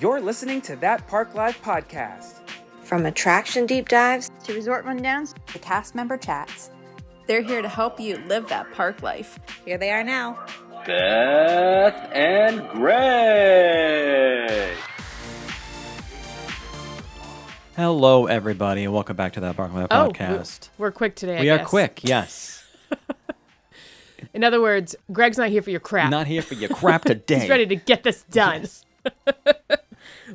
[0.00, 2.34] You're listening to That Park Life podcast.
[2.82, 6.70] From attraction deep dives to resort rundowns to cast member chats.
[7.26, 9.38] They're here to help you live that park life.
[9.64, 10.44] Here they are now.
[10.86, 14.76] Beth and Greg.
[17.76, 20.70] Hello, everybody, and welcome back to that Park Life Oh, podcast.
[20.76, 21.38] We're, we're quick today.
[21.38, 21.68] I we are guess.
[21.68, 22.66] quick, yes.
[24.34, 26.10] In other words, Greg's not here for your crap.
[26.10, 27.40] Not here for your crap today.
[27.40, 28.62] He's ready to get this done.
[28.62, 28.84] Yes.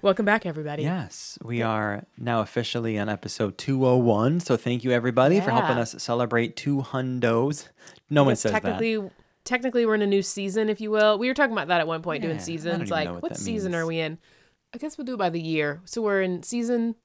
[0.01, 0.83] Welcome back, everybody.
[0.83, 4.41] Yes, we are now officially on episode 201.
[4.41, 7.69] So thank you, everybody, for helping us celebrate two hundos.
[8.09, 8.61] No one says that.
[8.63, 9.09] technically,
[9.45, 11.17] technically, we're in a new season, if you will.
[11.17, 12.89] We were talking about that at one point, Yeah, doing seasons.
[12.89, 13.81] Like, what what season means.
[13.83, 14.17] are we in?
[14.73, 15.81] I guess we'll do it by the year.
[15.85, 16.95] So we're in season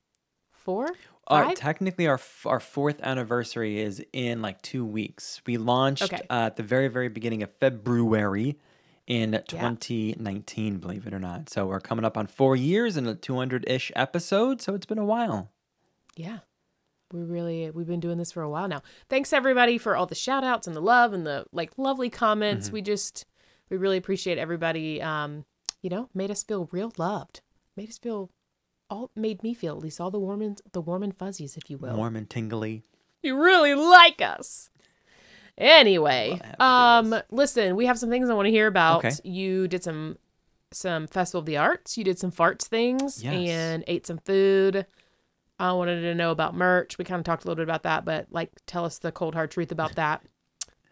[0.51, 0.89] four,
[1.29, 1.57] Uh, five.
[1.57, 5.41] technically, our our fourth anniversary is in like two weeks.
[5.47, 6.23] We launched Okay.
[6.29, 8.59] uh, at the very, very beginning of February
[9.11, 11.51] in 2019, believe it or not.
[11.51, 14.63] So we're coming up on four years and a 200 ish episode.
[14.63, 15.51] So it's been a while.
[16.15, 16.39] Yeah.
[17.13, 18.83] We really we've been doing this for a while now.
[19.09, 22.69] Thanks everybody for all the shout outs and the love and the like lovely comments.
[22.69, 22.75] Mm-hmm.
[22.75, 23.27] We just
[23.69, 25.45] we really appreciate everybody um
[25.83, 27.41] you know, made us feel real loved.
[27.77, 28.31] Made us feel
[28.89, 31.69] all made me feel at least all the warm and the warm and fuzzies if
[31.69, 31.97] you will.
[31.97, 32.85] Warm and tingly.
[33.25, 34.71] You really like us.
[35.61, 38.51] Anyway, Well, I have to do um listen, we have some things I want to
[38.51, 39.05] hear about.
[39.05, 39.15] Okay.
[39.25, 40.19] You did some
[40.73, 43.35] some Festival of the Arts, you did some farts things Yes.
[43.51, 44.87] and ate some food.
[45.59, 46.97] I wanted to know about merch.
[46.97, 49.35] We kind of talked a little bit about that, but like tell us the cold
[49.35, 50.23] hard truth about that.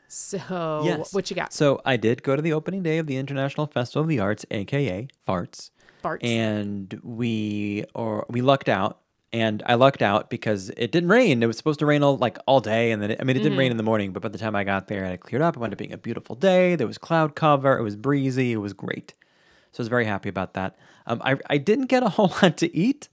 [0.08, 1.12] So, Yes.
[1.14, 1.53] what you got?
[1.53, 4.44] So I did go to the opening day of the International Festival of the Arts,
[4.50, 5.70] aka Farts,
[6.03, 6.25] Farts.
[6.25, 9.00] and we or we lucked out.
[9.32, 11.42] And I lucked out because it didn't rain.
[11.42, 13.40] It was supposed to rain all like all day, and then it, I mean it
[13.40, 13.58] didn't Mm-hmm.
[13.58, 14.12] rain in the morning.
[14.12, 15.54] But by the time I got there, it had cleared up.
[15.56, 16.76] It wound up being a beautiful day.
[16.76, 17.76] There was cloud cover.
[17.78, 18.52] It was breezy.
[18.52, 19.12] It was great.
[19.72, 20.76] So I was very happy about that.
[21.06, 23.08] Um, I I didn't get a whole lot to eat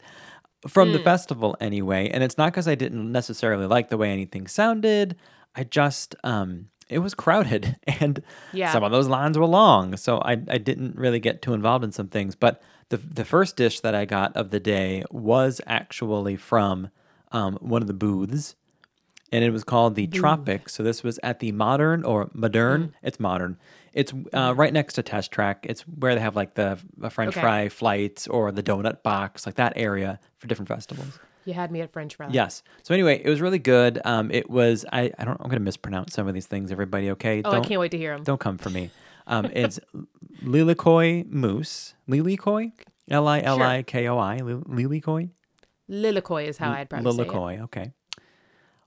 [0.67, 0.94] from Hmm.
[0.94, 5.17] the festival anyway, and it's not because I didn't necessarily like the way anything sounded.
[5.53, 8.22] I just um, it was crowded, and
[8.53, 8.72] Yeah.
[8.72, 11.91] some of those lines were long, so I I didn't really get too involved in
[11.91, 12.35] some things.
[12.35, 16.90] But the the first dish that I got of the day was actually from
[17.31, 18.56] um, one of the booths,
[19.31, 20.69] and it was called the Tropic.
[20.69, 22.94] So this was at the Modern or Modern.
[23.01, 23.57] It's modern.
[23.94, 25.66] It's uh, right next to Test Track.
[25.69, 26.78] It's where they have like the
[27.09, 27.41] French Okay.
[27.41, 31.17] fry flights or the donut box, like that area for different festivals.
[31.46, 32.28] you had me at French fry.
[32.29, 32.62] Yes.
[32.84, 34.02] So anyway, it was really good.
[34.03, 36.72] Um, it was I I don't I'm gonna mispronounce some of these things.
[36.72, 37.41] Everybody okay?
[37.46, 38.23] Oh, I can't wait to hear them.
[38.23, 38.91] Don't come for me.
[39.28, 39.80] Um, it's
[40.44, 41.96] Lilikoi Mousse.
[42.09, 42.72] Lilikoi?
[43.09, 44.38] L I L I K O I.
[44.38, 45.30] Lil- Lilikoi?
[45.90, 47.28] Lilikoi is how I'd probably say it.
[47.28, 47.91] Lilikoi, okay.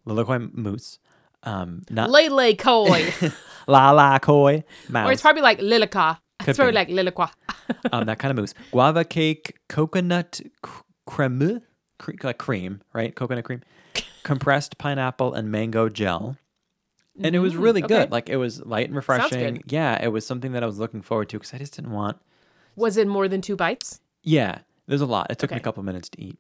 [0.06, 0.98] Lilikoi Mousse.
[1.44, 3.12] Um, not Lele koi.
[3.68, 5.08] La La Koi Mouse.
[5.08, 6.18] or it's probably like Lilika.
[6.40, 7.30] Could It's probably like Lilikwa.
[7.92, 8.54] um, that kind of mousse.
[8.72, 11.60] Guava cake, coconut cr- creme,
[11.98, 13.14] cre- like cream, right?
[13.14, 13.62] Coconut cream,
[14.24, 16.36] compressed pineapple and mango gel.
[17.22, 17.94] And it was really Mm, okay.
[18.02, 18.10] good.
[18.12, 19.62] Like it was light and refreshing.
[19.66, 22.16] Yeah, it was something that I was looking forward to because I just didn't want.
[22.76, 24.00] Was it more than two bites?
[24.22, 25.28] Yeah, there's a lot.
[25.30, 26.38] It took me a couple minutes to eat.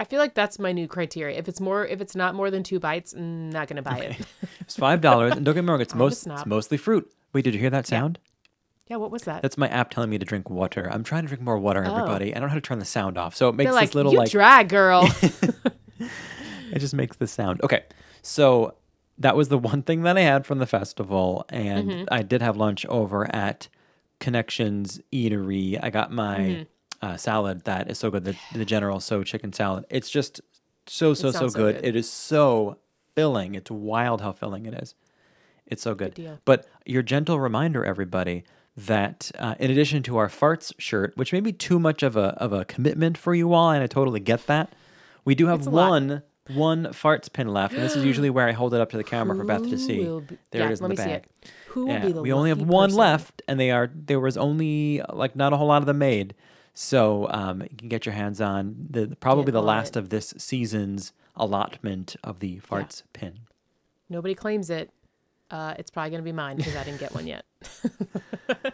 [0.00, 1.38] I feel like that's my new criteria.
[1.38, 4.26] If it's more, if it's not more than two bites, I'm not gonna buy it.
[4.60, 7.10] It's five dollars, and don't get me wrong, it's most it's mostly fruit.
[7.32, 8.18] Wait, did you hear that sound?
[8.88, 9.40] yeah, what was that?
[9.40, 10.88] That's my app telling me to drink water.
[10.92, 12.32] I'm trying to drink more water, everybody.
[12.34, 13.74] I don't know how to turn the sound off, so it makes Oh.
[13.74, 15.08] Like, this little you like dry girl.
[16.72, 17.62] it just makes the sound.
[17.62, 17.84] Okay.
[18.22, 18.74] So
[19.18, 21.44] that was the one thing that I had from the festival.
[21.48, 22.04] And Mm-hmm.
[22.10, 23.68] I did have lunch over at
[24.20, 25.78] Connections Eatery.
[25.82, 26.62] I got my Mm-hmm.
[27.06, 29.84] uh, salad that is so good, the, the General Tso chicken salad.
[29.90, 30.40] It's just
[30.86, 31.76] so, so, so sounds so good.
[31.76, 31.84] good.
[31.84, 32.78] It is so
[33.14, 33.54] filling.
[33.54, 34.94] It's wild how filling it is.
[35.66, 36.14] It's so good.
[36.14, 36.38] deal.
[36.44, 38.44] But your gentle reminder, everybody,
[38.76, 42.34] that uh, in addition to our farts shirt, which may be too much of a
[42.42, 44.72] of a commitment for you all, and I totally get that,
[45.24, 46.22] we do have a lot.
[46.52, 49.04] One farts pin left, and this is usually where I hold it up to the
[49.04, 49.98] camera for Beth to see.
[49.98, 51.24] be- There yeah, it is in the bag.
[51.68, 52.98] Who will be the we only have one person?
[52.98, 56.34] left, and they are there was only like not a whole lot of them made.
[56.74, 60.00] So um, you can get your hands on the probably Get the on last it.
[60.00, 63.40] of this season's allotment of the farts pin.
[64.08, 64.90] Nobody claims it.
[65.50, 67.44] Uh, it's probably gonna be mine because I didn't get one yet.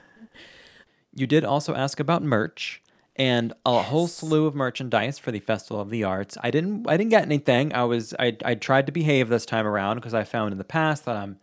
[1.12, 2.82] You did also ask about merch
[3.20, 6.38] and a whole slew of merchandise for the Festival of the Arts.
[6.42, 7.72] I didn't I didn't get anything.
[7.74, 10.64] I was I I tried to behave this time around because I found in the
[10.64, 11.36] past that I'm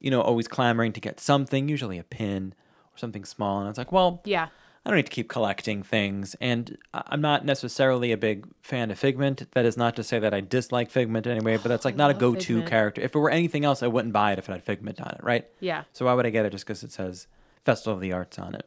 [0.00, 2.54] you know always clamoring to get something, usually a pin
[2.92, 4.48] or something small and I was like, well, Yeah.
[4.84, 6.34] I don't need to keep collecting things.
[6.40, 9.46] And I'm not necessarily a big fan of Figment.
[9.52, 12.14] That is not to say that I dislike Figment anyway, but that's like not a
[12.14, 12.66] go to Figment.
[12.68, 13.00] character.
[13.00, 15.22] If it were anything else, I wouldn't buy it if it had Figment on it,
[15.22, 15.46] right?
[15.60, 15.84] Yeah.
[15.92, 17.28] So why would I get it just because it says
[17.64, 18.66] Festival of the Arts on it?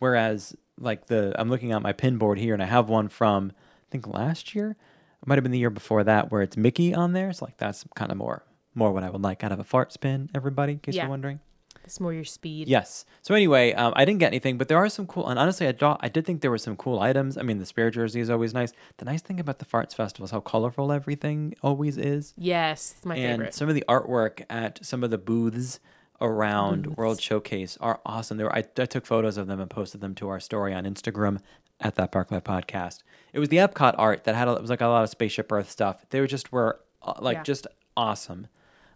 [0.00, 3.52] Whereas like the I'm looking at my pin board here, and I have one from
[3.56, 4.76] I think last year.
[5.22, 7.32] It might have been the year before that, where it's Mickey on there.
[7.32, 8.44] So like that's kind of more
[8.74, 10.28] more what I would like out of a fart spin.
[10.34, 11.02] Everybody, in case Yeah.
[11.04, 11.40] you're wondering.
[11.84, 12.66] It's more your speed.
[12.66, 13.04] Yes.
[13.20, 15.28] So anyway, um, I didn't get anything, but there are some cool.
[15.28, 17.36] And honestly, I do, I did think there were some cool items.
[17.36, 18.72] I mean, the spirit jersey is always nice.
[18.96, 23.04] The nice thing about the Farts Festival is how colorful everything always is, Yes, it's
[23.04, 23.54] my and favorite.
[23.54, 25.78] some of the artwork at some of the booths
[26.20, 28.36] around World Showcase are awesome.
[28.36, 30.84] There, were, I, I took photos of them and posted them to our story on
[30.84, 31.40] Instagram
[31.80, 33.02] at that Park Life Podcast.
[33.32, 35.50] It was the Epcot art that had a, it was like a lot of spaceship
[35.50, 36.04] Earth stuff.
[36.10, 37.42] They were just were uh, like Yeah.
[37.42, 37.66] just
[37.96, 38.46] awesome.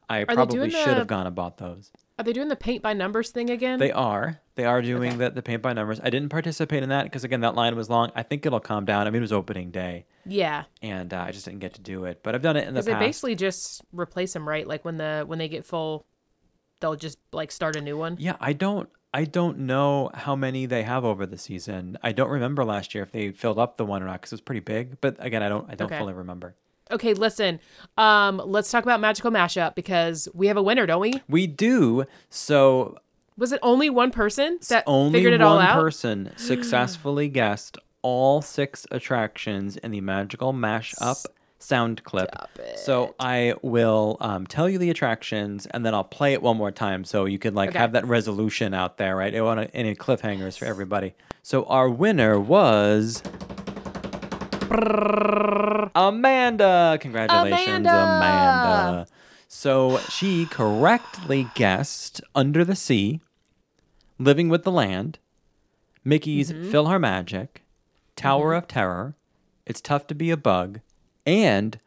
[0.09, 1.91] I they probably should the- have gone and bought those.
[2.19, 3.79] Are they doing the paint by numbers thing again?
[3.79, 4.41] They are.
[4.57, 6.01] They are doing the, the paint by numbers.
[6.03, 8.11] I didn't participate in that because again that line was long.
[8.17, 9.07] I think it'll calm down.
[9.07, 12.05] I mean it was opening day yeah, and uh, I just didn't get to do
[12.05, 12.21] it.
[12.23, 14.67] But I've done it in the because they basically just replace them, right?
[14.67, 16.05] Like when the when they get full,
[16.81, 18.17] they'll just like start a new one.
[18.19, 21.97] yeah, I don't I don't know how many they have over the season.
[22.03, 24.37] I don't remember last year if they filled up the one or not because it
[24.37, 25.01] was pretty big.
[25.01, 25.99] But again, I don't I don't Okay.
[25.99, 26.55] fully remember.
[26.91, 27.61] Okay, listen.
[27.99, 31.15] Um, let's talk about magical mashup because we have a winner, don't we?
[31.29, 32.99] We do so.
[33.37, 35.75] Was it only one person that only figured it one all out?
[35.75, 41.25] person successfully guessed all six attractions in the magical mashup
[41.59, 42.31] sound clip.
[42.77, 46.71] So I will um, tell you the attractions and then I'll play it one more
[46.71, 47.79] time so you could like Okay.
[47.79, 49.35] have that resolution out there, right?
[49.35, 51.15] I want any cliffhangers for everybody.
[51.43, 53.23] So our winner was
[55.95, 56.99] Amanda.
[57.01, 58.03] Congratulations, Amanda.
[58.03, 59.07] Amanda.
[59.49, 63.21] So she correctly guessed Under the Sea,
[64.19, 65.19] Living with the Land,
[66.05, 66.71] Mickey's Mm-hmm.
[66.71, 67.49] PhilharMagic,
[68.17, 69.15] Tower of Terror,
[69.67, 70.81] It's Tough to Be a Bug,
[71.29, 71.79] and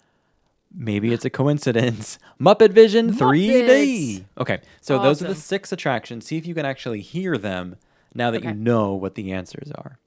[0.73, 4.25] maybe it's a coincidence, Muppet Vision 3D.
[4.37, 5.41] Okay, so those are the Awesome.
[5.41, 6.25] six attractions.
[6.27, 7.75] See if you can actually hear them
[8.13, 8.57] now that you Okay.
[8.57, 9.97] know what the answers are.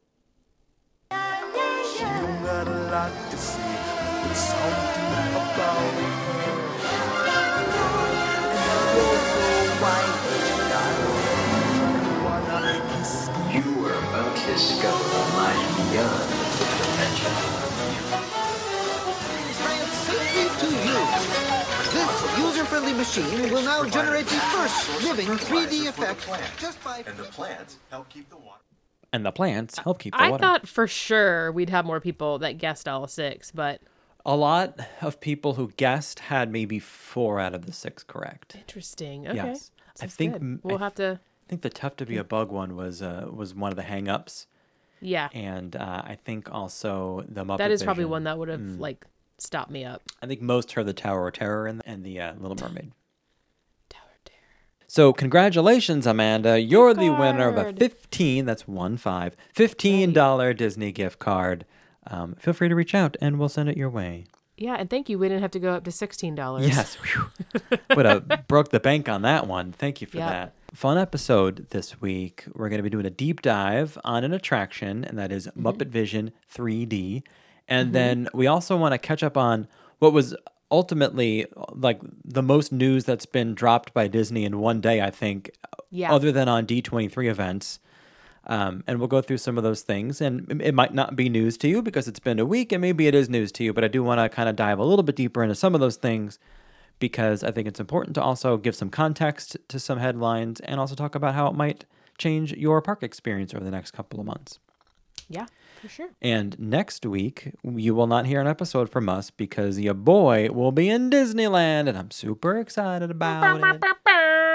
[22.65, 26.27] This user-friendly machine will now generate the first living 3D effect
[26.59, 27.05] just by...
[27.07, 28.63] And the plants help keep the water.
[29.13, 30.41] And the plants help keep the I water.
[30.43, 33.83] thought for sure we'd have more people that guessed all six, but
[34.25, 38.55] a lot of people who guessed had maybe four out of the six correct.
[38.57, 39.27] interesting.
[39.29, 39.37] Okay.
[39.37, 39.71] Yes.
[39.97, 40.43] I Sounds think good.
[40.43, 41.21] m- I we'll have to.
[41.23, 43.83] I think the tough to be a bug one was uh, was one of the
[43.83, 44.47] hang-ups,
[45.03, 48.11] Yeah, and uh, I think also the Muppet that is probably Vision.
[48.11, 48.81] one that would have Mm.
[48.81, 49.05] like
[49.39, 50.03] stopped me up.
[50.23, 52.93] I think most heard the Tower of Terror and, and the uh, Little Mermaid.
[53.89, 54.39] Tower of Terror.
[54.87, 56.61] So congratulations, Amanda!
[56.61, 57.79] You're the winner of a card.
[57.79, 58.45] fifteen.
[58.47, 59.37] That's one five.
[59.53, 61.65] Fifteen dollar Disney gift card.
[62.07, 64.27] Um, feel free to reach out, and we'll send it your way.
[64.57, 65.19] Yeah, and thank you.
[65.19, 66.69] We didn't have to go up to sixteen dollars.
[66.69, 66.97] Yes.
[67.97, 69.73] Would have broke the bank on that one.
[69.73, 70.29] Thank you for Yep.
[70.31, 70.55] that.
[70.77, 72.45] Fun episode this week.
[72.55, 75.89] We're going to be doing a deep dive on an attraction, and that is Muppet
[75.89, 77.23] Vision 3D.
[77.69, 79.67] And then we also want to catch up on
[79.99, 80.35] what was
[80.71, 85.51] ultimately like the most news that's been dropped by Disney in one day, I think,
[85.91, 86.13] Yeah.
[86.13, 87.79] other than on D23 events.
[88.47, 90.21] Um, and we'll go through some of those things.
[90.21, 93.07] And it might not be news to you because it's been a week, and maybe
[93.07, 93.73] it is news to you.
[93.73, 95.81] But I do want to kind of dive a little bit deeper into some of
[95.81, 96.39] those things
[96.99, 100.95] because I think it's important to also give some context to some headlines and also
[100.95, 101.87] talk about how it might
[102.19, 104.59] change your park experience over the next couple of months.
[105.29, 105.47] Yeah,
[105.85, 106.09] for sure.
[106.23, 110.73] And next week, you will not hear an episode from us because your boy will
[110.73, 113.83] be in Disneyland, and I'm super excited about it.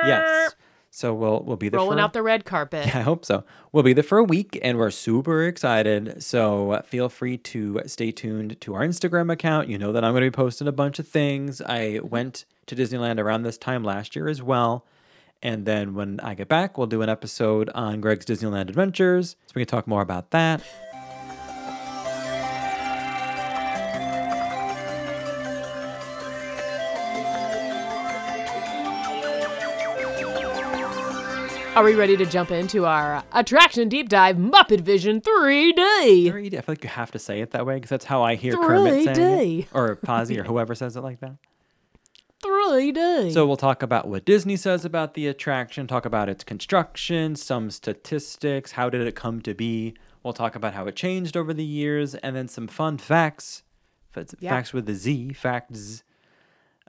[0.07, 0.55] Yes.
[0.89, 1.79] So we'll we'll be there.
[1.79, 2.83] Rolling for, out the red carpet.
[2.95, 3.43] I hope so.
[3.71, 6.23] We'll be there for a week and we're super excited.
[6.23, 9.69] So feel free to stay tuned to our Instagram account.
[9.69, 11.61] You know that I'm going to be posting a bunch of things.
[11.61, 14.83] I went to Disneyland around this time last year as well.
[15.43, 19.35] And then when I get back, we'll do an episode on Greg's Disneyland Adventures.
[19.45, 20.63] So we can talk more about that.
[31.79, 36.25] Are we ready to jump into our attraction deep dive Muppet Vision 3D?
[36.25, 36.47] 3D.
[36.47, 38.53] I feel like you have to say it that way because that's how I hear
[38.53, 39.59] Kermit saying 3D.
[39.61, 39.67] it.
[39.71, 41.37] Or Fozzie or whoever says it like that.
[42.43, 43.31] 3D.
[43.31, 47.71] So we'll talk about what Disney says about the attraction, talk about its construction, some
[47.71, 49.93] statistics, how did it come to be.
[50.21, 53.63] We'll talk about how it changed over the years, and then some fun facts,
[54.41, 54.49] Yeah.
[54.49, 56.03] facts with the Z, facts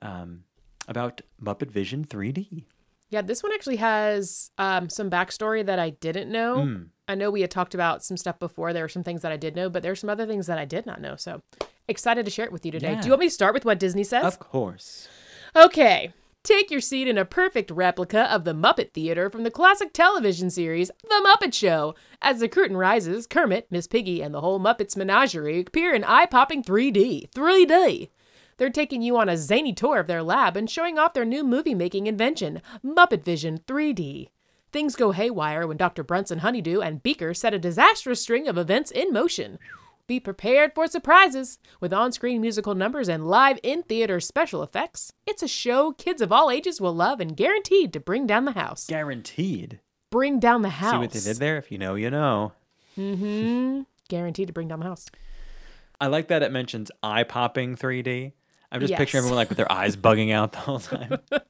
[0.02, 0.42] um,
[0.88, 2.64] about Muppet Vision 3D.
[3.10, 6.58] Yeah, this one actually has um, some backstory that I didn't know.
[6.58, 6.86] Mm.
[7.08, 8.72] I know we had talked about some stuff before.
[8.72, 10.58] There were some things that I did know, but there are some other things that
[10.58, 11.16] I did not know.
[11.16, 11.42] So
[11.88, 12.92] excited to share it with you today.
[12.92, 13.00] Yeah.
[13.00, 14.24] Do you want me to start with what Disney says?
[14.24, 15.08] Of course.
[15.56, 16.12] Okay.
[16.42, 20.48] Take your seat in a perfect replica of the Muppet Theater from the classic television
[20.48, 21.94] series The Muppet Show.
[22.22, 26.26] As the curtain rises, Kermit, Miss Piggy, and the whole Muppets menagerie appear in eye
[26.26, 27.30] popping 3D.
[27.32, 28.08] 3D!
[28.60, 31.42] They're taking you on a zany tour of their lab and showing off their new
[31.42, 34.28] movie making invention, Muppet Vision 3D.
[34.70, 36.02] Things go haywire when Dr.
[36.02, 39.58] Bunsen Honeydew and Beaker set a disastrous string of events in motion.
[40.06, 45.14] Be prepared for surprises with on screen musical numbers and live in theater special effects.
[45.26, 48.52] It's a show kids of all ages will love and guaranteed to bring down the
[48.52, 48.86] house.
[48.86, 49.80] Guaranteed.
[50.10, 50.92] Bring down the house.
[50.92, 51.56] See what they did there?
[51.56, 52.52] If you know, you know.
[52.98, 53.84] Mm-hmm.
[54.10, 55.06] Guaranteed to bring down the house.
[55.98, 58.32] I like that it mentions eye popping 3D.
[58.72, 58.98] I'm just Yes.
[58.98, 61.18] picturing everyone like with their eyes bugging out the whole time.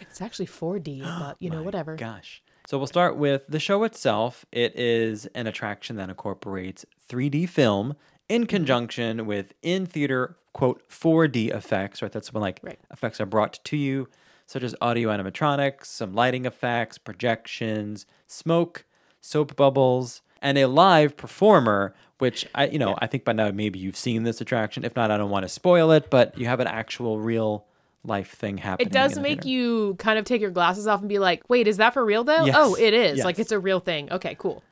[0.00, 1.94] It's actually 4D, but you know, whatever.
[1.96, 2.42] Gosh.
[2.66, 4.46] So we'll start with the show itself.
[4.50, 7.96] It is an attraction that incorporates 3D film
[8.28, 8.48] in mm-hmm.
[8.48, 12.10] conjunction with in theater quote 4D effects, right?
[12.10, 12.78] That's when like Right.
[12.90, 14.08] effects are brought to you,
[14.46, 18.86] such as audio animatronics, some lighting effects, projections, smoke,
[19.20, 23.78] soap bubbles, and a live performer, which I you know, I think by now maybe
[23.78, 24.84] you've seen this attraction.
[24.84, 27.66] If not, I don't want to spoil it, but you have an actual real
[28.04, 28.86] life thing happening.
[28.86, 29.48] It does make theater.
[29.48, 32.22] you kind of take your glasses off and be like, wait, is that for real
[32.24, 32.44] though?
[32.44, 32.54] Yes.
[32.56, 33.24] Oh, it is.
[33.24, 34.12] Like it's a real thing.
[34.12, 34.62] Okay, cool.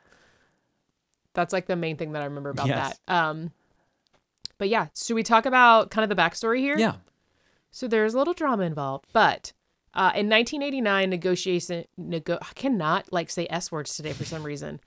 [1.33, 2.99] That's like the main thing that I remember about Yes.
[3.07, 3.13] that.
[3.15, 3.51] Um
[4.57, 6.79] but yeah, should we talk about kind of the backstory here?
[6.79, 6.95] Yeah.
[7.73, 9.53] So there's a little drama involved, but
[9.95, 14.79] uh, in 1989, negotiation nego- I cannot like say s words today for some reason.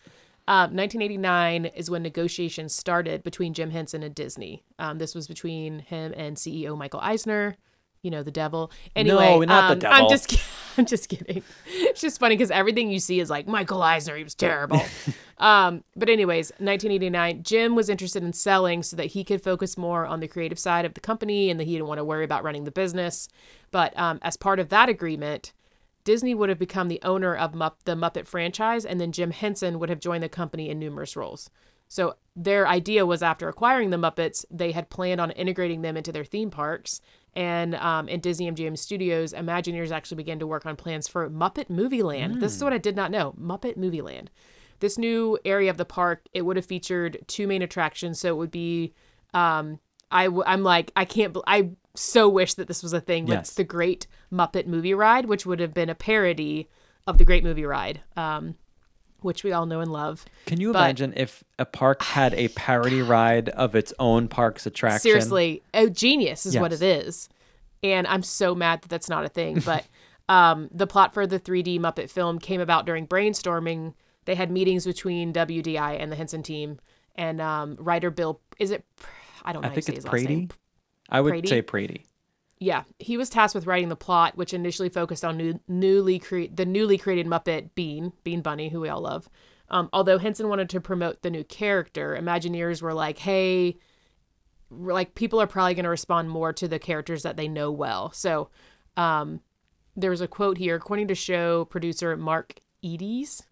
[0.48, 4.64] Um, 1989 is when negotiations started between Jim Henson and Disney.
[4.80, 7.58] Um, this was between him and CEO Michael Eisner.
[8.02, 8.72] You know the devil.
[8.96, 9.98] Anyway, No, not the um, devil.
[10.06, 10.40] I'm just,
[10.78, 11.44] I'm just kidding.
[11.66, 14.16] It's just funny because everything you see is like Michael Eisner.
[14.16, 14.82] He was terrible.
[15.40, 20.06] Um, but anyways, 1989, Jim was interested in selling so that he could focus more
[20.06, 22.44] on the creative side of the company and that he didn't want to worry about
[22.44, 23.28] running the business.
[23.72, 25.54] But um, as part of that agreement,
[26.08, 29.78] Disney would have become the owner of Mupp- the Muppet franchise, and then Jim Henson
[29.78, 31.50] would have joined the company in numerous roles.
[31.90, 36.14] So their idea was after acquiring the Muppets, they had planned on integrating them into
[36.14, 37.02] their theme parks.
[37.34, 41.70] And um, in Disney MGM Studios, Imagineers actually began to work on plans for Muppet
[41.70, 42.40] Movie Land.
[42.40, 44.32] This is what I did not know Muppet Movie Land.
[44.80, 48.18] This new area of the park, it would have featured two main attractions.
[48.18, 48.94] So it would be,
[49.34, 53.02] um, I w- I'm like, I can't, bel I so wish that this was a
[53.02, 53.28] thing.
[53.28, 53.40] Yes.
[53.50, 56.68] it's the Great Muppet Movie Ride, which would have been a parody
[57.06, 58.56] of the Great Movie Ride, um,
[59.22, 60.26] which we all know and love.
[60.46, 64.66] Can you But- imagine if a park had a parody ride of its own park's
[64.66, 65.00] attraction?
[65.02, 67.30] Seriously, oh, genius is what it is.
[67.84, 69.62] And I'm so mad that that's not a thing.
[69.66, 69.86] But
[70.30, 73.94] um, the plot for the 3D Muppet film came about during brainstorming.
[74.26, 76.80] They had meetings between WDI and the Henson team,
[77.16, 78.42] and um, writer Bill.
[78.60, 78.84] Is it?
[79.44, 79.70] I don't know.
[79.70, 80.26] I think it's his last name.
[80.26, 80.50] Prady.
[81.10, 81.48] I would Prady?
[81.48, 82.06] say Prady.
[82.60, 86.52] Yeah, he was tasked with writing the plot, which initially focused on new, newly cre-
[86.52, 89.30] the newly created Muppet Bean, Bean Bunny, who we all love.
[89.70, 93.78] Um, although Henson wanted to promote the new character, Imagineers were like, "Hey,
[94.72, 98.12] like people are probably going to respond more to the characters that they know well."
[98.12, 98.50] So,
[98.96, 99.42] um,
[99.96, 103.44] there was a quote here, according to show producer Mark Eads.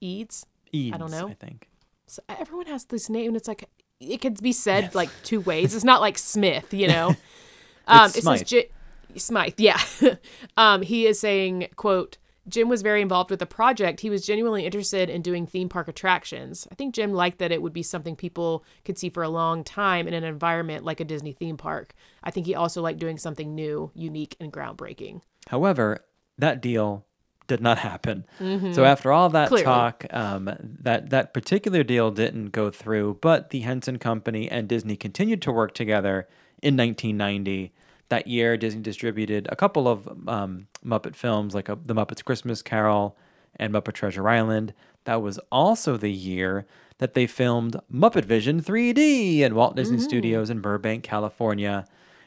[0.00, 1.28] Eads, Eads, I don't know.
[1.28, 1.68] I think.
[2.06, 3.68] so everyone has this name, and it's like
[4.00, 5.74] it could be said like two ways.
[5.74, 7.08] It's not like Smith, you know.
[7.86, 8.46] um, It's Smythe.
[8.46, 8.68] J-
[9.16, 9.80] Smythe, yeah.
[10.56, 14.00] um, he is saying, "quote Jim was very involved with the project.
[14.00, 16.68] He was genuinely interested in doing theme park attractions.
[16.70, 19.64] I think Jim liked that it would be something people could see for a long
[19.64, 21.94] time in an environment like a Disney theme park.
[22.22, 25.22] I think he also liked doing something new, unique, and groundbreaking.
[25.48, 26.04] However,
[26.36, 27.06] that deal
[27.46, 28.24] did not happen.
[28.40, 28.74] Mhm.
[28.74, 29.64] So after all that Clearly.
[29.64, 33.18] talk, um, that that particular deal didn't go through.
[33.20, 36.26] But the Henson Company and Disney continued to work together
[36.62, 37.72] in 1990.
[38.08, 42.62] That year, Disney distributed a couple of um, Muppet films, like uh The Muppets Christmas
[42.62, 43.16] Carol
[43.56, 44.72] and Muppet Treasure Island.
[45.04, 46.66] That was also the year
[46.98, 50.04] that they filmed Muppet Vision 3D at Walt Disney Mm-hmm.
[50.04, 51.86] Studios in Burbank, California.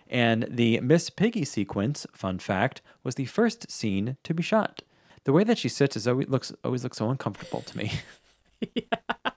[0.10, 4.82] And the Miss Piggy sequence, fun fact, was the first scene to be shot.
[5.28, 7.92] The way that she sits is always looks always looks so uncomfortable to me.
[8.74, 9.32] yeah.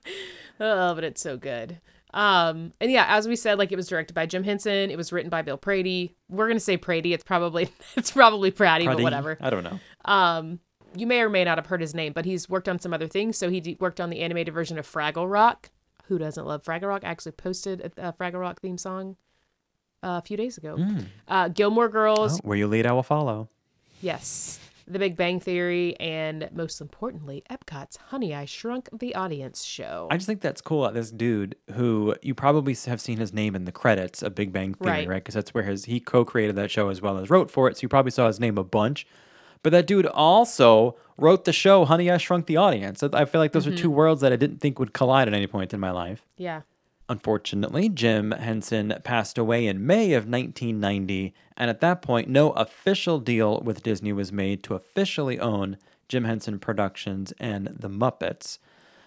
[0.60, 1.80] Oh, but it's so good.
[2.14, 4.92] Um, and yeah, as we said, like it was directed by Jim Henson.
[4.92, 6.14] It was written by Bill Prady.
[6.28, 7.12] We're gonna say Prady.
[7.12, 9.36] It's probably it's probably Pratty, but whatever.
[9.40, 9.80] I don't know.
[10.04, 10.60] Um,
[10.94, 13.08] you may or may not have heard his name, but he's worked on some other
[13.08, 13.36] things.
[13.36, 15.70] So he d- worked on the animated version of Fraggle Rock.
[16.04, 17.02] Who doesn't love Fraggle Rock?
[17.02, 19.16] I actually posted a, a Fraggle Rock theme song
[20.04, 20.76] uh, a few days ago.
[20.76, 21.06] Mm.
[21.26, 22.36] Uh, Gilmore Girls.
[22.36, 23.48] Oh, where you lead, I will follow.
[24.00, 24.60] Yes.
[24.90, 30.08] The Big Bang Theory, and most importantly, Epcot's Honey, I Shrunk the Audience show.
[30.10, 30.82] I just think that's cool.
[30.82, 34.52] that This dude who you probably have seen his name in the credits of Big
[34.52, 35.08] Bang Theory, Right.
[35.08, 35.22] right?
[35.22, 37.76] Because that's where his he co-created that show as well as wrote for it.
[37.76, 39.06] So you probably saw his name a bunch.
[39.62, 43.02] But that dude also wrote the show Honey, I Shrunk the Audience.
[43.02, 43.82] I feel like those are mm-hmm.
[43.82, 46.26] two worlds that I didn't think would collide at any point in my life.
[46.36, 46.62] yeah.
[47.10, 53.18] Unfortunately, Jim Henson passed away in May of 1990, and at that point, no official
[53.18, 55.76] deal with Disney was made to officially own
[56.08, 58.58] Jim Henson Productions and The Muppets.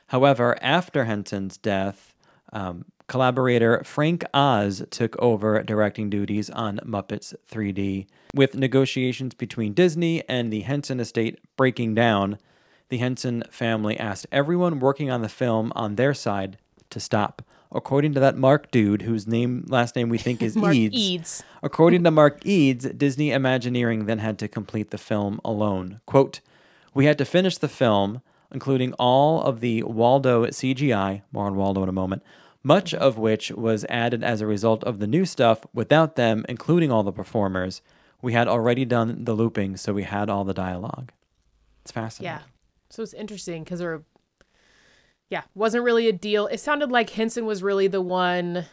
[0.08, 2.14] However, after Henson's death,
[2.52, 8.08] um, collaborator Frank Oz took over directing duties on Muppets 3D.
[8.36, 12.38] With negotiations between Disney and the Henson estate breaking down,
[12.90, 16.58] the Henson family asked everyone working on the film on their side
[16.90, 17.42] to stop.
[17.74, 21.44] According to that Mark dude, whose name last name we think is Mark Eads, Eads.
[21.64, 26.00] according to Mark Eads, Disney Imagineering then had to complete the film alone.
[26.06, 26.40] Quote,
[26.94, 31.82] We had to finish the film, including all of the Waldo CGI, more on Waldo
[31.82, 32.22] in a moment,
[32.62, 36.92] much of which was added as a result of the new stuff without them, including
[36.92, 37.82] all the performers.
[38.22, 41.12] We had already done the looping, so we had all the dialogue.
[41.82, 42.38] It's fascinating.
[42.38, 42.44] Yeah.
[42.90, 44.04] So it's interesting because there were,
[45.34, 46.46] yeah, wasn't really a deal.
[46.46, 48.68] It sounded like Henson was really the one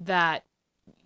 [0.00, 0.44] that,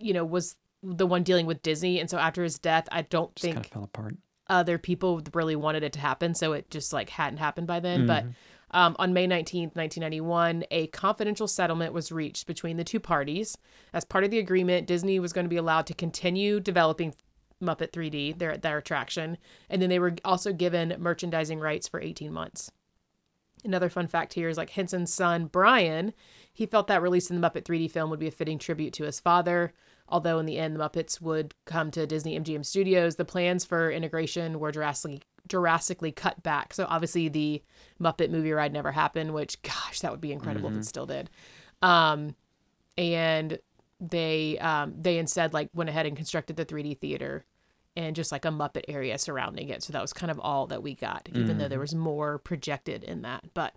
[0.01, 2.01] you know, was the one dealing with Disney.
[2.01, 4.17] And so after his death, I don't Just think kind of fell apart.
[4.49, 6.35] other people really wanted it to happen.
[6.35, 8.09] So it just like hadn't happened by then.
[8.09, 8.25] But
[8.73, 13.57] um, on May 19th, 1991, a confidential settlement was reached between the two parties.
[13.93, 17.15] As part of the agreement, Disney was going to be allowed to continue developing
[17.63, 19.39] Muppet 3D, their, their attraction,
[19.71, 22.73] and then they were also given merchandising rights for 18 months.
[23.67, 26.15] Another fun fact here is like Henson's son, Brian,
[26.53, 29.21] he felt that releasing the Muppet 3D film would be a fitting tribute to his
[29.21, 29.73] father.
[30.09, 33.91] Although in the end, the Muppets would come to Disney MGM Studios, the plans for
[33.91, 36.73] integration were drastically, drastically cut back.
[36.73, 37.63] So obviously, the
[38.01, 41.29] Muppet movie ride never happened, which, gosh, that would be incredible if it still did.
[41.83, 42.37] Um,
[42.97, 43.59] and
[44.01, 47.45] they um, they instead like went ahead and constructed the 3D theater
[47.97, 49.83] and just like a Muppet area surrounding it.
[49.83, 53.03] So that was kind of all that we got, even though there was more projected
[53.03, 53.45] in that.
[53.55, 53.75] But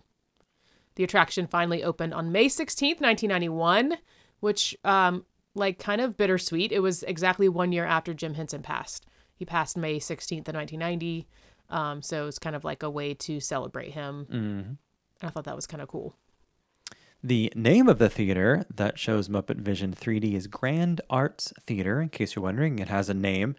[0.96, 3.98] the attraction finally opened on May 16th, 1991,
[4.42, 6.72] which um like kind of bittersweet.
[6.72, 9.06] It was exactly one year after Jim Henson passed.
[9.36, 11.28] He passed May 16th of 1990.
[11.70, 14.28] Um, so it's kind of like a way to celebrate him.
[14.30, 14.78] Mhm.
[15.28, 16.16] I thought that was kind of cool.
[17.24, 22.00] The name of the theater that shows Muppet Vision 3D is Grand Arts Theater.
[22.02, 23.56] In case you're wondering, it has a name,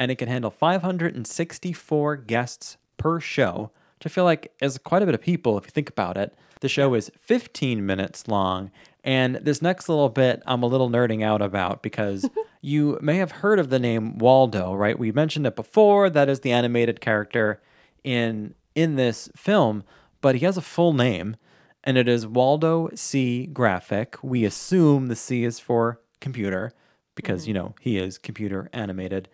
[0.00, 5.06] and it can handle 564 guests per show, which I feel like is quite a
[5.06, 6.34] bit of people if you think about it.
[6.60, 8.70] The show is 15 minutes long,
[9.04, 12.28] and this next little bit I'm a little nerding out about because
[12.62, 14.98] you may have heard of the name Waldo, right?
[14.98, 16.08] We mentioned it before.
[16.08, 17.60] That is the animated character
[18.02, 19.84] in in this film,
[20.22, 21.36] but he has a full name
[21.84, 23.46] and it is Waldo C.
[23.46, 24.16] Graphic.
[24.22, 26.72] We assume the C is for computer
[27.14, 27.48] because, mm-hmm.
[27.48, 29.28] you know, he is computer animated.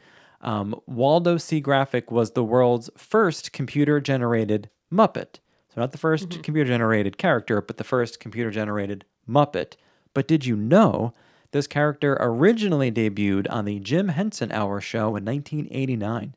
[0.46, 1.60] Um, Waldo C.
[1.60, 5.40] Graphic was the world's first computer generated Muppet.
[5.74, 9.74] So, not the 1st computer generated character, but the first computer generated Muppet.
[10.14, 11.12] But did you know
[11.50, 16.34] this character originally debuted on the Jim Henson Hour show in 1989?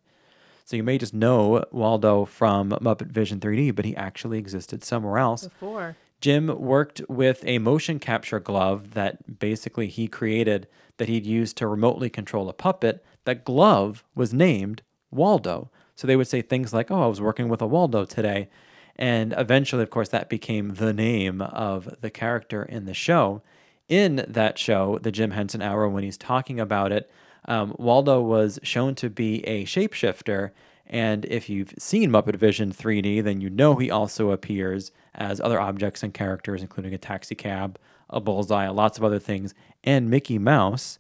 [0.66, 5.20] So you may just know Waldo from Muppet Vision 3D, but he actually existed somewhere
[5.20, 5.46] else.
[5.46, 5.96] Before.
[6.20, 10.68] Jim worked with a motion capture glove that basically he created
[10.98, 13.04] that he'd use to remotely control a puppet.
[13.26, 15.70] That glove was named Waldo.
[15.96, 18.50] So they would say things like, Oh, I was working with a Waldo today.
[18.96, 23.42] And eventually, of course, that became the name of the character in the show.
[23.88, 27.10] In that show, the Jim Henson Hour, when he's talking about it,
[27.46, 30.52] um, Waldo was shown to be a shapeshifter.
[30.86, 35.62] And if you've seen Muppet Vision 3D, then you know he also appears as other
[35.62, 37.80] objects and characters, including a taxi cab,
[38.10, 39.54] a bullseye, lots of other things,
[39.84, 41.00] and Mickey Mouse.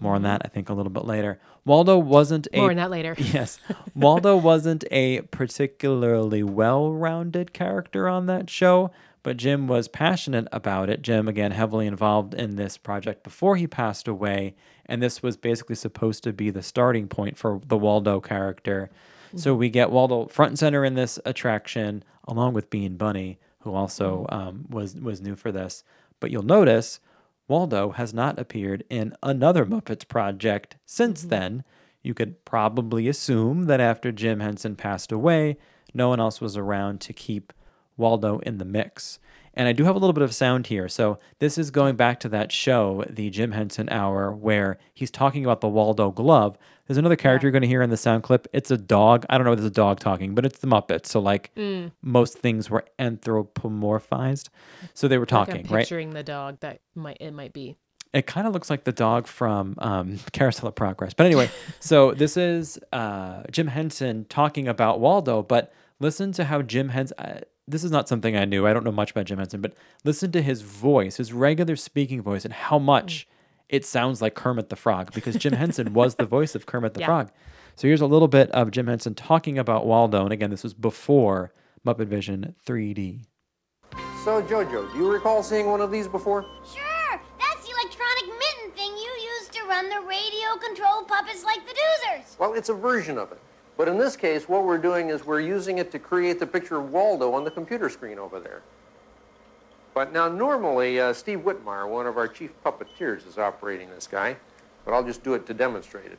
[0.00, 1.40] More on that, I think, a little bit later.
[1.64, 3.14] Waldo wasn't a More on that later.
[3.18, 3.58] yes,
[3.94, 8.90] Waldo wasn't a particularly well-rounded character on that show,
[9.22, 11.02] but Jim was passionate about it.
[11.02, 14.54] Jim, again, heavily involved in this project before he passed away,
[14.86, 18.90] and this was basically supposed to be the starting point for the Waldo character.
[19.36, 23.74] So we get Waldo front and center in this attraction, along with Bean Bunny, who
[23.74, 25.84] also um, was was new for this.
[26.18, 26.98] But you'll notice
[27.50, 31.30] Waldo has not appeared in another Muppets project since mm-hmm.
[31.30, 31.64] then.
[32.00, 35.58] You could probably assume that after Jim Henson passed away,
[35.92, 37.52] no one else was around to keep
[37.96, 39.18] Waldo in the mix.
[39.54, 40.88] And I do have a little bit of sound here.
[40.88, 45.44] So this is going back to that show, the Jim Henson Hour, where he's talking
[45.44, 46.56] about the Waldo glove.
[46.86, 48.46] There's another character you're going to hear in the sound clip.
[48.52, 49.26] It's a dog.
[49.28, 51.06] I don't know if it's a dog talking, but it's the Muppets.
[51.06, 51.90] So like Mm.
[52.02, 54.48] most things were anthropomorphized.
[54.94, 55.80] So they were Like, talking, right?
[55.80, 57.76] picturing the dog that might it might be.
[58.12, 61.14] It kind of looks like the dog from um, Carousel of Progress.
[61.14, 61.48] But anyway,
[61.80, 67.16] so this is uh, Jim Henson talking about Waldo, but listen to how Jim Henson.
[67.70, 68.66] This is not something I knew.
[68.66, 72.20] I don't know much about Jim Henson, but listen to his voice, his regular speaking
[72.20, 73.34] voice, and how much mm.
[73.68, 77.00] it sounds like Kermit the Frog because Jim Henson was the voice of Kermit the
[77.00, 77.06] Yeah.
[77.06, 77.30] Frog.
[77.76, 80.24] So here's a little bit of Jim Henson talking about Waldo.
[80.24, 81.52] And again, this was before
[81.86, 83.24] Muppet Vision 3D.
[84.24, 86.42] So, Jojo, do you recall seeing one of these before?
[86.42, 91.72] Sure, that's the electronic mitten thing you use to run the radio-controlled puppets like the
[91.72, 92.38] Doozers.
[92.38, 93.38] Well, it's a version of it.
[93.80, 96.76] But in this case, what we're doing is we're using it to create the picture
[96.76, 98.60] of Waldo on the computer screen over there.
[99.94, 104.36] But now, normally, uh, Steve Whitmire, one of our chief puppeteers, is operating this guy.
[104.84, 106.18] But I'll just do it to demonstrate it.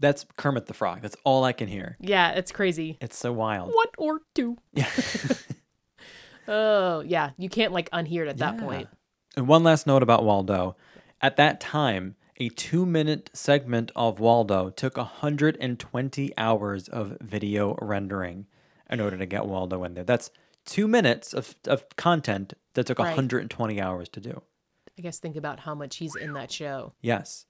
[0.00, 1.02] That's Kermit the Frog.
[1.02, 1.98] That's all I can hear.
[2.00, 2.96] Yeah, it's crazy.
[3.02, 3.74] It's so wild.
[3.74, 4.56] One or two.
[4.72, 4.88] Yeah.
[6.48, 8.88] oh yeah, you can't like unhear it at that point.
[9.36, 10.76] And one last note about Waldo.
[11.20, 18.46] At that time, a two minute segment of Waldo took 120 hours of video rendering
[18.90, 20.04] in order to get Waldo in there.
[20.04, 20.30] That's
[20.64, 23.06] two minutes of, of content that took Right.
[23.06, 24.42] 120 hours to do.
[24.98, 27.46] I guess think about how much he's in that show Yes.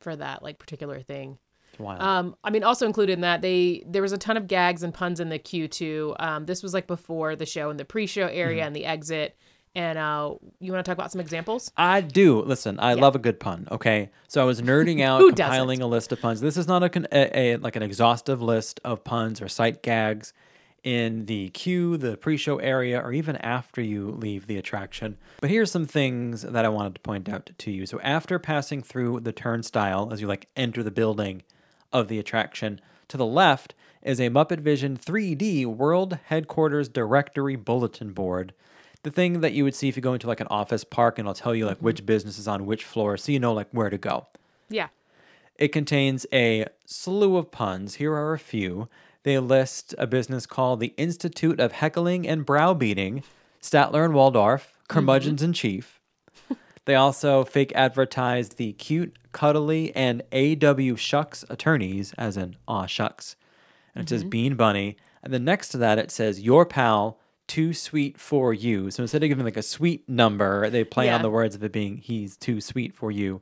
[0.00, 1.38] for that like particular thing.
[1.70, 2.00] It's wild.
[2.00, 4.92] Um, I mean, also included in that, they there was a ton of gags and
[4.94, 6.14] puns in the queue too.
[6.18, 8.66] Um, this was like before the show in the pre-show area Mhm.
[8.68, 9.36] and the exit.
[9.78, 11.70] And uh, you want to talk about some examples?
[11.76, 12.42] I do.
[12.42, 13.68] Listen, I love a good pun.
[13.70, 16.40] Okay, so I was nerding out, compiling a list of puns.
[16.40, 20.32] This is not a, a, a like an exhaustive list of puns or sight gags
[20.82, 25.16] in the queue, the pre-show area, or even after you leave the attraction.
[25.40, 27.86] But here's some things that I wanted to point out to you.
[27.86, 31.42] So after passing through the turnstile, as you like enter the building
[31.92, 38.12] of the attraction, to the left is a Muppet Vision 3D World Headquarters Directory Bulletin
[38.12, 38.54] Board
[39.02, 41.26] the thing that you would see if you go into like an office park and
[41.26, 43.90] it'll tell you like which business is on which floor so you know like where
[43.90, 44.26] to go.
[44.68, 44.88] Yeah.
[45.56, 47.94] It contains a slew of puns.
[47.96, 48.88] Here are a few.
[49.24, 53.22] They list a business called the Institute of Heckling and Browbeating,
[53.60, 56.00] Statler and Waldorf, Curmudgeons in Chief.
[56.84, 63.36] They also fake advertise the cute, cuddly, and AW Shucks attorneys, as in Aw Shucks.
[63.94, 64.28] And it says Mm-hmm.
[64.28, 64.30] Mhm.
[64.30, 64.96] Bean Bunny.
[65.22, 68.90] And then next to that, it says Your Pal, Too Sweet for You.
[68.92, 71.72] So instead of giving like a sweet number, they play on the words of it
[71.72, 73.40] being He's Too Sweet for You.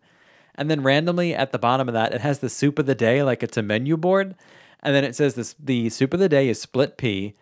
[0.55, 3.23] And then randomly at the bottom of that, it has the soup of the day,
[3.23, 4.35] like it's a menu board.
[4.81, 7.35] And then it says this the soup of the day is split pea,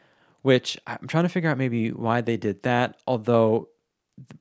[0.43, 2.99] which I'm trying to figure out maybe why they did that.
[3.07, 3.69] Although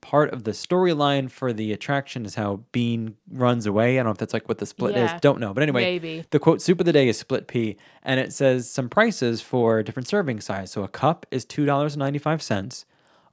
[0.01, 3.93] part of the storyline for the attraction is how Bean runs away.
[3.93, 5.21] I don't know if that's like what the split Yeah, is.
[5.21, 5.53] Don't know.
[5.53, 6.25] But anyway, maybe.
[6.29, 9.81] the quote soup of the day is split pea, and it says some prices for
[9.83, 10.71] different serving size.
[10.71, 12.85] So a cup is two dollars and ninety five cents.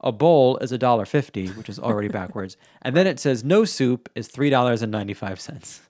[0.03, 2.57] A bowl is a dollar fifty, which is already backwards.
[2.81, 5.81] And then it says no soup is three dollars and ninety five cents.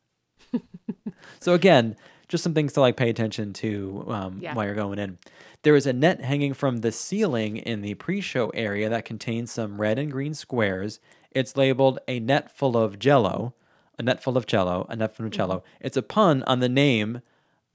[1.39, 1.95] so again,
[2.27, 4.53] just some things to like pay attention to um, Yeah.
[4.53, 5.17] while you're going in.
[5.63, 9.79] There is a net hanging from the ceiling in the pre-show area that contains some
[9.79, 10.99] red and green squares.
[11.31, 13.53] It's labeled a net full of jello,
[13.99, 15.57] a net full of cello, a net funicello.
[15.57, 15.85] Mm-hmm.
[15.85, 17.21] It's a pun on the name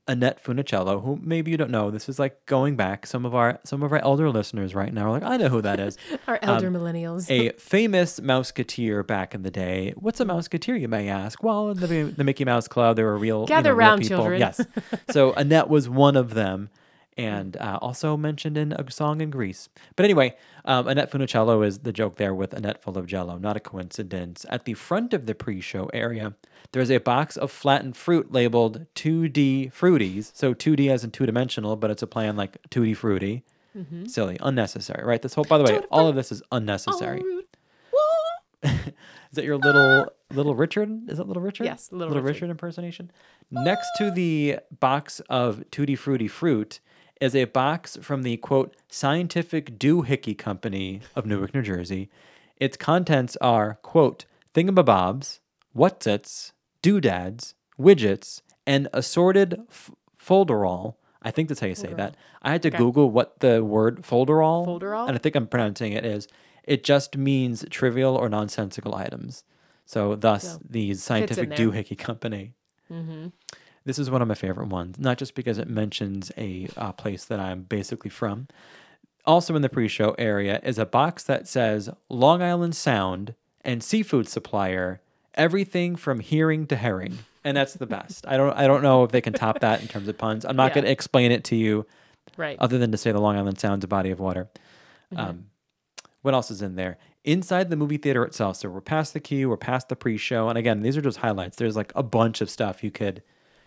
[0.09, 1.91] Annette Funicello, who maybe you don't know.
[1.91, 3.07] This is like going back.
[3.07, 5.61] Some of our some of our elder listeners right now are like, I know who
[5.63, 5.99] that is.
[6.29, 7.29] Our um, elder millennials.
[7.29, 9.95] A famous mouseketeer back in the day.
[9.97, 10.31] What's a mm.
[10.31, 11.43] mouseketeer, you may ask?
[11.43, 14.03] Well, in the, the Mickey Mouse Club, there were real you Gather know, real round,
[14.03, 14.17] people.
[14.19, 14.41] children.
[14.41, 14.61] Yes.
[15.11, 16.69] So Annette was one of them,
[17.17, 19.69] and uh, also mentioned in a song in Grease.
[19.95, 23.39] But anyway, um, Annette Funicello is the joke there with Annette full of Jello.
[23.39, 24.45] Not a coincidence.
[24.51, 26.35] At the front of the pre-show area,
[26.73, 30.31] there's a box of flattened fruit labeled 2D Fruities.
[30.35, 33.45] So 2D as in two-dimensional, but it's a play on like 2D Fruity.
[33.77, 34.09] Mhm.
[34.09, 35.21] Silly, unnecessary, right?
[35.21, 37.23] This whole, by the way, all of this is unnecessary.
[38.63, 38.73] is
[39.35, 41.11] that your little little Richard?
[41.11, 41.65] Is that little Richard?
[41.65, 42.25] Yes, Little Richard.
[42.25, 42.51] Richard.
[42.51, 43.11] impersonation.
[43.51, 46.81] Next to the box of Tutti Frutti fruit
[47.21, 52.09] is a box from the quote Scientific Doohickey Company of Newark, New Jersey.
[52.59, 54.25] Its contents are quote
[54.55, 55.41] thingamabobs,
[55.77, 56.53] whatsits,
[56.83, 60.95] doodads, widgets, and assorted f- folderol.
[61.23, 61.97] I think that's how you say Folderol.
[61.97, 62.17] that.
[62.43, 62.79] I had to Okay.
[62.79, 65.09] Google what the word folderol, Folderol?
[65.09, 66.29] and I think I'm pronouncing it is.
[66.65, 69.45] It just means trivial or nonsensical items.
[69.85, 71.51] So, thus, So, the Scientific.
[71.51, 72.55] Doohickey Company.
[72.91, 73.33] Mhm.
[73.87, 77.25] This is one of my favorite ones, not just because it mentions a uh, place
[77.25, 78.49] that I'm basically from.
[79.25, 84.29] Also in the pre-show area is a box that says Long Island Sound and seafood
[84.29, 85.01] supplier,
[85.35, 87.19] everything from hearing to herring.
[87.45, 88.27] And that's the best.
[88.27, 90.45] I don't I don't know if they can top that in terms of puns.
[90.45, 90.75] I'm not Yeah.
[90.75, 91.87] going to explain it to you
[92.37, 92.57] Right.
[92.59, 94.49] other than to say the Long Island Sound's a body of water.
[95.15, 95.19] Mhm.
[95.19, 95.45] Um,
[96.23, 96.99] what else is in there?
[97.23, 98.57] Inside the movie theater itself.
[98.57, 101.57] So we're past the queue, we're past the pre-show, and again, these are just highlights.
[101.57, 103.23] There's like a bunch of stuff you could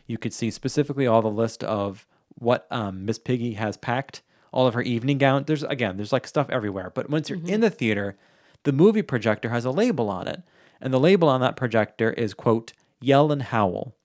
[0.09, 4.65] you could see specifically all the list of what um, Miss Piggy has packed, all
[4.65, 5.43] of her evening gown.
[5.45, 6.91] There's again, there's like stuff everywhere.
[6.93, 8.17] But once you're in the theater,
[8.63, 10.41] the movie projector has a label on it,
[10.81, 13.95] and the label on that projector is quote Yell and Howl.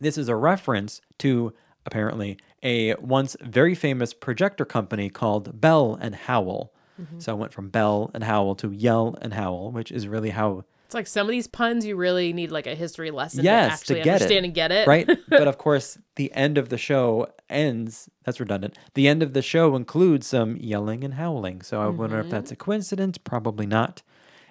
[0.00, 1.52] This is a reference to
[1.84, 6.72] apparently a once very famous projector company called Bell and Howell.
[7.18, 10.64] So I went from Bell and Howell to Yell and Howl, which is really how
[10.92, 13.72] It's like some of these puns you really need like a history lesson yes to
[13.72, 14.86] actually to get understand it and get it.
[14.86, 15.08] right.
[15.30, 18.10] but of course, the end of the show ends.
[18.24, 18.76] That's redundant.
[18.92, 21.62] The end of the show includes some yelling and howling.
[21.62, 22.64] So I wonder if that's a mm-hmm.
[22.64, 23.16] coincidence.
[23.16, 24.02] Probably not.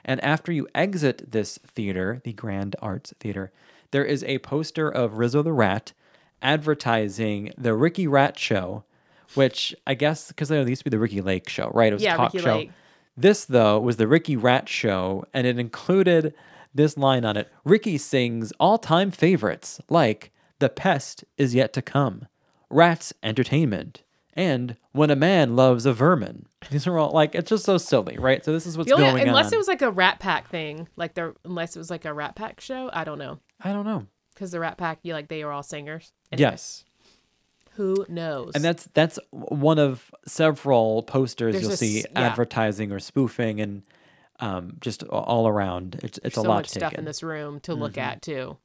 [0.04, 3.52] And after you exit this theater, the Grand Arts Theater,
[3.92, 5.94] there is a poster of Rizzo the Rat
[6.42, 8.84] advertising the Ricky Rat Show,
[9.36, 11.92] which I guess because there used to be the Ricki Lake Show, right?
[11.92, 12.56] It was Yeah, a talk Ricki show.
[12.56, 12.72] Lake.
[13.18, 16.34] This though was the Ricky Rat Show, and it included
[16.74, 22.28] this line on it: Ricky sings all-time favorites like "The Pest Is Yet to Come,"
[22.70, 27.66] "Rats Entertainment," and "When a Man Loves a Vermin." These are all like it's just
[27.66, 28.44] so silly, right?
[28.46, 29.30] So this is what's The only, going unless on.
[29.30, 32.14] Unless it was like a Rat Pack thing, like the unless it was like a
[32.14, 33.40] Rat Pack show, I don't know.
[33.60, 34.08] I don't know.
[34.34, 36.14] Because the Rat Pack, you like they were all singers.
[36.32, 36.86] Anyway, Yes.
[37.76, 38.52] Who knows?
[38.56, 42.22] And that's that's one of several posters There's you'll a see yeah.
[42.22, 43.84] advertising or spoofing and
[44.40, 46.00] um, just all around.
[46.04, 47.00] It's it's so a lot much to take stuff in.
[47.00, 48.02] in this room to look Mhm.
[48.02, 48.58] at too.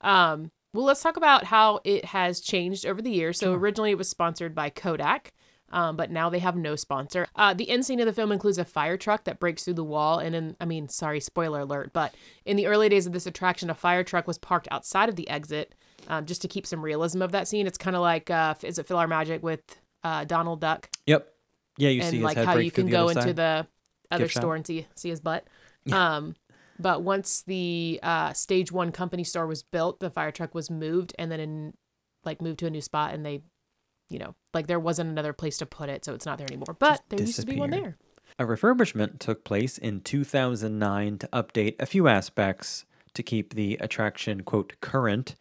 [0.00, 3.38] Um, well, let's talk about how it has changed over the years.
[3.38, 5.32] So originally it was sponsored by Kodak.
[5.72, 7.26] Um, but now they have no sponsor.
[7.34, 9.82] Uh, the end scene of the film includes a fire truck that breaks through the
[9.82, 10.20] wall.
[10.20, 12.14] And in, I mean, sorry, spoiler alert, but
[12.44, 15.28] in the early days of this attraction, a fire truck was parked outside of the
[15.28, 15.74] exit
[16.08, 17.66] um, just to keep some realism of that scene.
[17.66, 19.62] It's kind of like, uh, is it Phil Magic with
[20.02, 20.88] uh, Donald Duck?
[21.06, 21.32] Yep.
[21.78, 23.36] Yeah, you and see his like how you can go into side.
[23.36, 23.66] the
[24.10, 24.42] other Gift shop.
[24.42, 25.46] store and see see his butt.
[25.92, 26.34] Um,
[26.78, 31.14] but once the uh, stage one company store was built, the fire truck was moved
[31.18, 31.74] and then in
[32.24, 33.42] like moved to a new spot, and they,
[34.08, 36.76] you know, like there wasn't another place to put it, so it's not there anymore.
[36.78, 37.96] But there used to be one there.
[38.38, 44.42] A refurbishment took place in 2009 to update a few aspects to keep the attraction,
[44.42, 45.36] quote, current.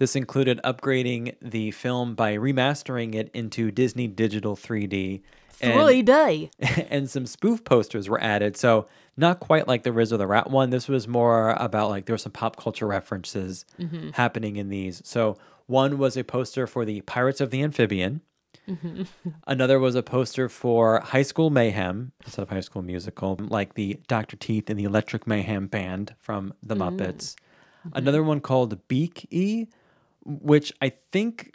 [0.00, 5.20] This included upgrading the film by remastering it into Disney Digital 3D.
[5.60, 6.50] and- 3D.
[6.90, 8.56] and some spoof posters were added.
[8.56, 8.86] So,
[9.18, 10.70] not quite like the Rizzo the Rat one.
[10.70, 14.14] This was more about like there were some pop culture references Mhm.
[14.14, 15.02] happening in these.
[15.04, 15.36] So,
[15.66, 18.22] one was a poster for the Pirates of the Amphibian.
[18.66, 19.06] Mhm.
[19.46, 24.00] Another was a poster for High School Mayhem instead of High School Musical, like the
[24.08, 24.36] Dr.
[24.38, 26.96] Teeth and the Electric Mayhem Band from the Mm.
[26.96, 27.36] Muppets.
[27.92, 29.66] Another one called Beak E,
[30.24, 31.52] which I think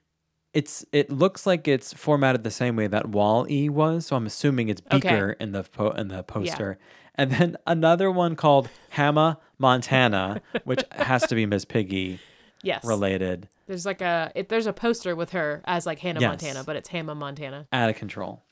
[0.54, 4.26] it's it looks like it's formatted the same way that Wall E was, so I'm
[4.26, 5.00] assuming it's Okay.
[5.10, 6.78] Beaker in the po- in the poster.
[7.16, 12.20] And then another one called Hamma Montana, which has to be Miss Piggy
[12.62, 12.84] Yes.
[12.84, 13.48] related.
[13.68, 16.30] There's like a it, there's a poster with her as like Hannah Yes.
[16.30, 17.68] Montana, but it's Hannah Montana.
[17.72, 18.44] Out of control.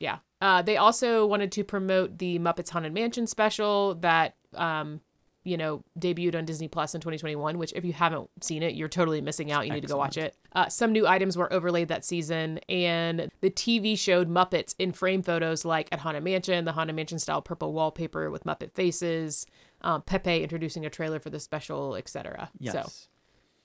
[0.00, 0.18] Yeah.
[0.40, 5.00] Uh, they also wanted to promote the Muppets Haunted Mansion special that, um,
[5.44, 7.58] you know, debuted on Disney Plus in 2021.
[7.58, 9.66] Which, if you haven't seen it, you're totally missing out.
[9.66, 10.36] You need to go watch it.
[10.52, 15.22] Uh, some new items were overlaid that season, and the TV showed Muppets in frame
[15.22, 19.46] photos like at Haunted Mansion, the Haunted Mansion style purple wallpaper with Muppet faces,
[19.82, 22.50] um, Pepe introducing a trailer for the special, etc.
[22.58, 23.08] Yes.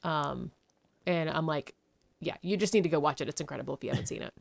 [0.03, 0.51] So, um,
[1.05, 1.75] and I'm like,
[2.19, 3.29] yeah, you just need to go watch it.
[3.29, 4.33] It's incredible if you haven't seen it.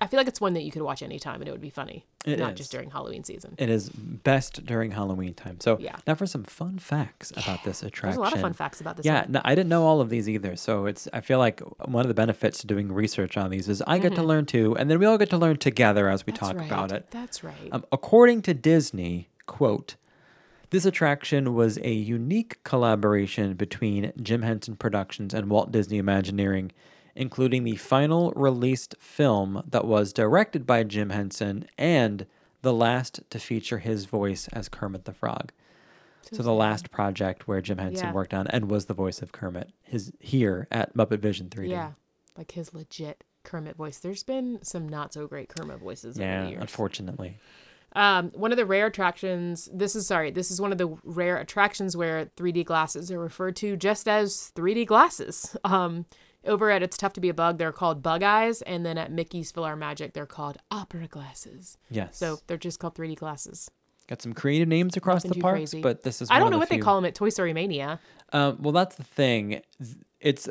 [0.00, 2.04] I feel like it's one that you could watch anytime and it would be funny,
[2.24, 2.58] It not is.
[2.58, 3.54] just during Halloween season.
[3.58, 5.60] It is best during Halloween time.
[5.60, 5.96] So Yeah.
[6.06, 8.08] now for some fun facts about this attraction.
[8.08, 10.08] There's a lot of fun facts about this Yeah, no, I didn't know all of
[10.10, 10.56] these either.
[10.56, 13.82] So it's I feel like one of the benefits to doing research on these is
[13.86, 14.26] I get to Mhm.
[14.26, 16.66] learn too, and then we all get to learn together as we That's talk right.
[16.66, 17.06] about it.
[17.10, 17.54] That's right.
[17.72, 19.94] Um, according to Disney, quote,
[20.70, 26.72] this attraction was a unique collaboration between Jim Henson Productions and Walt Disney Imagineering,
[27.16, 32.26] including the final released film that was directed by Jim Henson and
[32.62, 35.52] the last to feature his voice as Kermit the Frog.
[36.32, 38.12] So, the last project where Jim Henson Yeah.
[38.14, 41.68] worked on and was the voice of Kermit, his here at Muppet Vision 3D.
[41.70, 41.92] Yeah,
[42.36, 43.98] like his legit Kermit voice.
[43.98, 46.60] There's been some not so great Kermit voices over Yeah, the years.
[46.62, 47.36] unfortunately.
[47.94, 49.68] Um, one of the rare attractions.
[49.72, 50.30] This is sorry.
[50.32, 54.50] This is one of the rare attractions where 3D glasses are referred to just as
[54.56, 55.56] 3D glasses.
[55.62, 56.06] Um,
[56.46, 59.10] Over at It's Tough to Be a Bug, they're called Bug Eyes, and then at
[59.10, 61.78] Mickey's PhilharMagic, they're called Opera Glasses.
[61.90, 62.16] Yes.
[62.18, 63.70] So they're just called 3D glasses.
[64.08, 65.80] Got some creative names across Nothing the parks, crazy.
[65.80, 67.98] but this is I don't know the what they call them at Toy Story Mania.
[68.34, 69.62] Um, well, that's the thing.
[70.20, 70.46] It's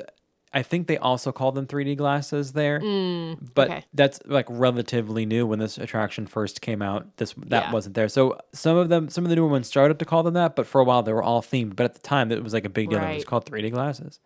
[0.55, 3.85] I think they also call them 3D glasses there, Mm, but okay.
[3.93, 7.17] that's like relatively new when this attraction first came out.
[7.17, 7.71] This that Yeah.
[7.71, 8.07] wasn't there.
[8.07, 10.65] So some of them, some of the newer ones started to call them that, but
[10.65, 11.75] for a while they were all themed.
[11.75, 12.99] But at the time, it was like a big deal.
[12.99, 14.19] that It was called 3D glasses.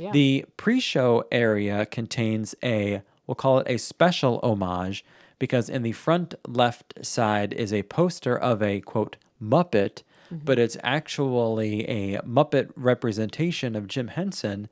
[0.00, 0.12] Yeah.
[0.12, 5.04] The pre-show area contains a we'll call it a special homage
[5.38, 10.38] because in the front left side is a poster of a quote Muppet, mm-hmm.
[10.44, 14.68] but it's actually a Muppet representation of Jim Henson.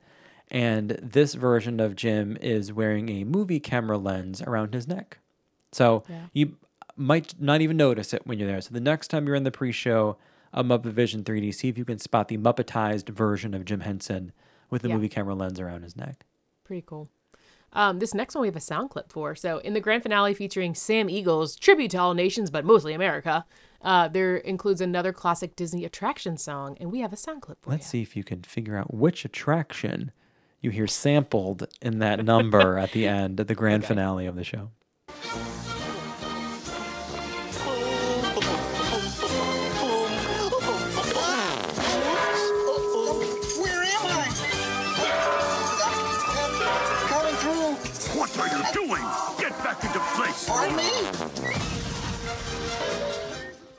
[0.51, 5.19] And this version of Jim is wearing a movie camera lens around his neck.
[5.71, 6.57] So you
[6.95, 8.61] might not even notice it when you're there.
[8.61, 10.17] So the next time you're in the pre-show
[10.51, 14.31] of Muppet Vision 3D, see if you can spot the Muppetized version of Jim Henson
[14.69, 14.95] with the Yeah.
[14.95, 16.25] movie camera lens around his neck.
[16.63, 17.09] Pretty cool.
[17.73, 19.35] Um, this next one we have a sound clip for.
[19.35, 23.45] So in the grand finale featuring Sam Eagle's tribute to all nations, but mostly America,
[23.81, 27.69] uh, there includes another classic Disney attraction song, and we have a sound clip for
[27.69, 27.73] it.
[27.73, 30.11] Let's see if you can figure out which attraction
[30.61, 34.43] you hear sampled in that number at the end of the grand finale of the
[34.43, 34.71] show.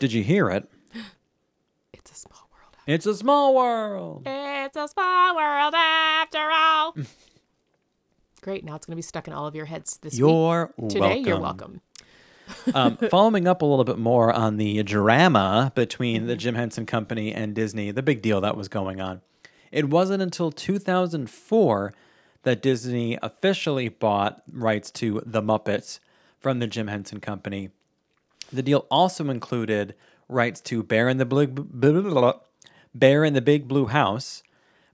[0.00, 0.68] Did you hear it?
[1.92, 2.76] It's a small world.
[2.86, 4.22] It's a small world.
[4.24, 6.96] It's a small world after all.
[8.40, 8.64] Great.
[8.64, 10.88] Now it's going to be stuck in all of your heads this You're week.
[10.88, 11.82] Today, you're welcome.
[12.74, 13.00] welcome.
[13.02, 17.34] um, following up a little bit more on the drama between the Jim Henson Company
[17.34, 19.20] and Disney, the big deal that was going on.
[19.70, 21.92] It wasn't until 2004
[22.44, 26.00] that Disney officially bought rights to The Muppets
[26.38, 27.68] from the Jim Henson Company.
[28.52, 29.94] The deal also included
[30.28, 31.54] rights to Bear in the Big,
[32.94, 34.42] Bear in the Big Blue House,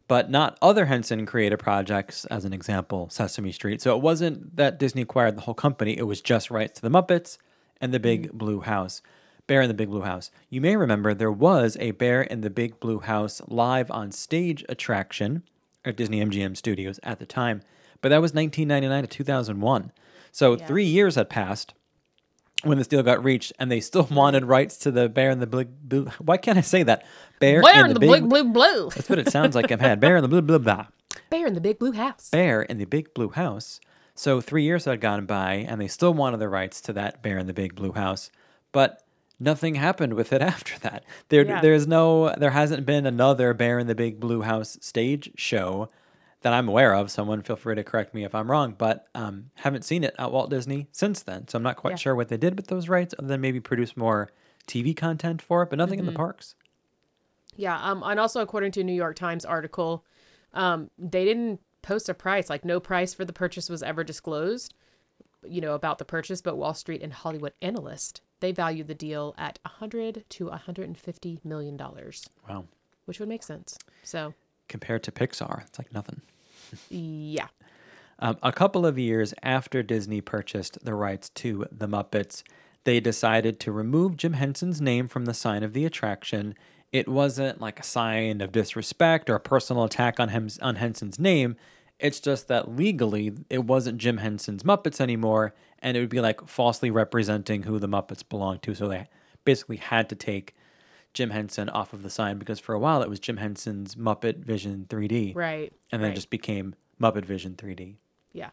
[0.09, 3.81] but not other Henson creative projects, as an example, Sesame Street.
[3.81, 6.90] So it wasn't that Disney acquired the whole company, it was just rights to the
[6.90, 7.38] Muppets
[7.81, 8.38] and the Big mm-hmm.
[8.38, 9.03] Blue House.
[9.47, 10.33] Bear in the Big Blue House.
[10.51, 14.64] You may remember there was a Bear in the Big Blue House live on stage
[14.69, 15.45] attraction
[15.85, 17.62] at Disney MGM Studios at the time,
[18.01, 19.92] but that was 1999 to 2001.
[20.33, 21.75] So three years had passed
[22.62, 25.47] when this deal got reached, and they still wanted rights to the Bear in the
[25.47, 26.07] Big Blue.
[26.19, 27.05] Why can't I say that?
[27.38, 28.90] Bear, Bear in in the Big Blue Blue.
[28.90, 29.71] That's what it sounds like.
[29.71, 30.87] I've had Bear in the Blue Blue Blah.
[31.31, 32.31] Bear in the Big Blue House.
[32.31, 33.81] Bear in the Big Blue House.
[34.14, 37.37] So three years had gone by, and they still wanted the rights to that Bear
[37.38, 38.31] in the Big Blue House,
[38.73, 39.03] but
[39.38, 41.05] nothing happened with it after that.
[41.29, 41.61] There, Yeah.
[41.61, 45.90] there's no, there hasn't been another Bear in the Big Blue House stage show
[46.42, 47.11] that I'm aware of.
[47.11, 50.31] Someone feel free to correct me if I'm wrong, but um, haven't seen it at
[50.33, 51.49] Walt Disney since then.
[51.49, 51.96] So I'm not quite Yeah.
[51.96, 54.31] sure what they did with those rights, other than maybe produce more
[54.66, 56.16] TV content for it, but nothing in the Mhm.
[56.16, 56.55] parks.
[57.57, 60.05] Yeah, um, and also according to a New York Times article,
[60.53, 62.51] um, they didn't post a price.
[62.51, 64.75] Like no price for the purchase was ever disclosed.
[65.42, 69.35] You know about the purchase, but Wall Street and Hollywood analyst they value the deal
[69.38, 72.29] at 100 to 150 million dollars.
[72.49, 72.66] Wow.
[73.07, 73.79] which would make sense.
[74.03, 74.35] So
[74.69, 76.23] Compared to Pixar, it's like nothing.
[76.91, 77.49] yeah,
[78.19, 82.43] Um, a couple of years after Disney purchased the rights to the Muppets,
[82.85, 86.55] they decided to remove Jim Henson's name from the sign of the attraction.
[86.93, 91.19] It wasn't like a sign of disrespect or a personal attack on him on Henson's
[91.19, 91.57] name.
[91.99, 96.49] It's just that legally it wasn't Jim Henson's Muppets anymore, and it would be like
[96.49, 98.75] falsely representing who the Muppets belonged to.
[98.75, 99.07] So they
[99.45, 100.55] basically had to take
[101.17, 104.45] Jim Henson off of the sign because for a while it was Jim Henson's Muppet
[104.45, 105.35] Vision 3D.
[105.35, 106.13] Right, And then right.
[106.13, 107.97] it just became Muppet Vision 3D.
[108.35, 108.51] yeah.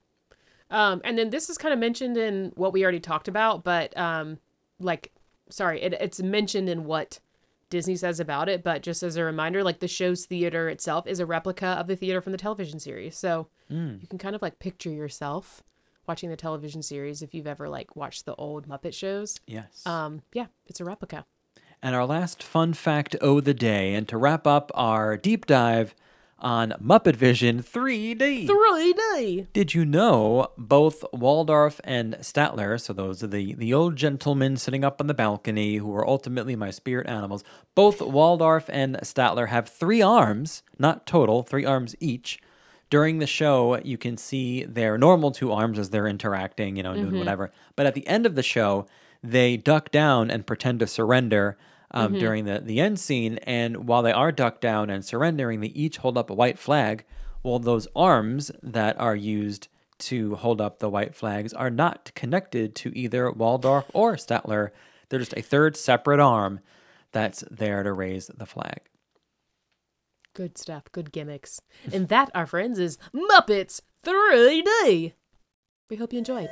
[0.72, 3.96] Um, and then this is kind of mentioned in what we already talked about, but
[3.98, 4.40] um,
[4.80, 5.12] like,
[5.50, 7.20] sorry, it, it's mentioned in what
[7.70, 8.64] Disney says about it.
[8.64, 11.96] But just as a reminder, like the show's theater itself is a replica of the
[11.96, 14.02] theater from the television series, so Mm.
[14.02, 15.64] you can kind of like picture yourself
[16.06, 19.40] watching the television series if you've ever like watched the old Muppet shows.
[19.48, 19.86] Yes.
[19.86, 21.26] Um, yeah, it's a replica.
[21.86, 25.94] And our last fun fact o' the day, and to wrap up our deep dive
[26.40, 28.48] on Muppet Vision 3D.
[28.48, 29.48] 3D.
[29.52, 34.86] Did you know both Waldorf and Statler, so those are the, the old gentlemen sitting
[34.86, 37.44] up on the balcony who are ultimately my spirit animals,
[37.76, 42.40] both Waldorf and Statler have three arms, not total, three arms each.
[42.90, 46.94] During the show, you can see their normal two arms as they're interacting, you know,
[46.96, 47.20] doing Mhm.
[47.20, 47.52] whatever.
[47.76, 48.86] But at the end of the show,
[49.22, 51.58] they duck down and pretend to surrender
[51.94, 52.20] um, Mhm.
[52.20, 53.38] during the, the end scene.
[53.40, 57.06] And while they are ducked down and surrendering, they each hold up a white flag
[57.44, 59.68] Well, those arms that are used
[60.00, 64.72] to hold up the white flags are not connected to either Waldorf or Statler.
[65.10, 66.62] They're just a third separate arm
[67.12, 68.80] that's there to raise the flag.
[70.34, 70.84] Good stuff.
[70.94, 71.60] Good gimmicks.
[71.92, 75.14] And that, our friends, is Muppets 3D.
[75.90, 76.50] We hope you enjoyed.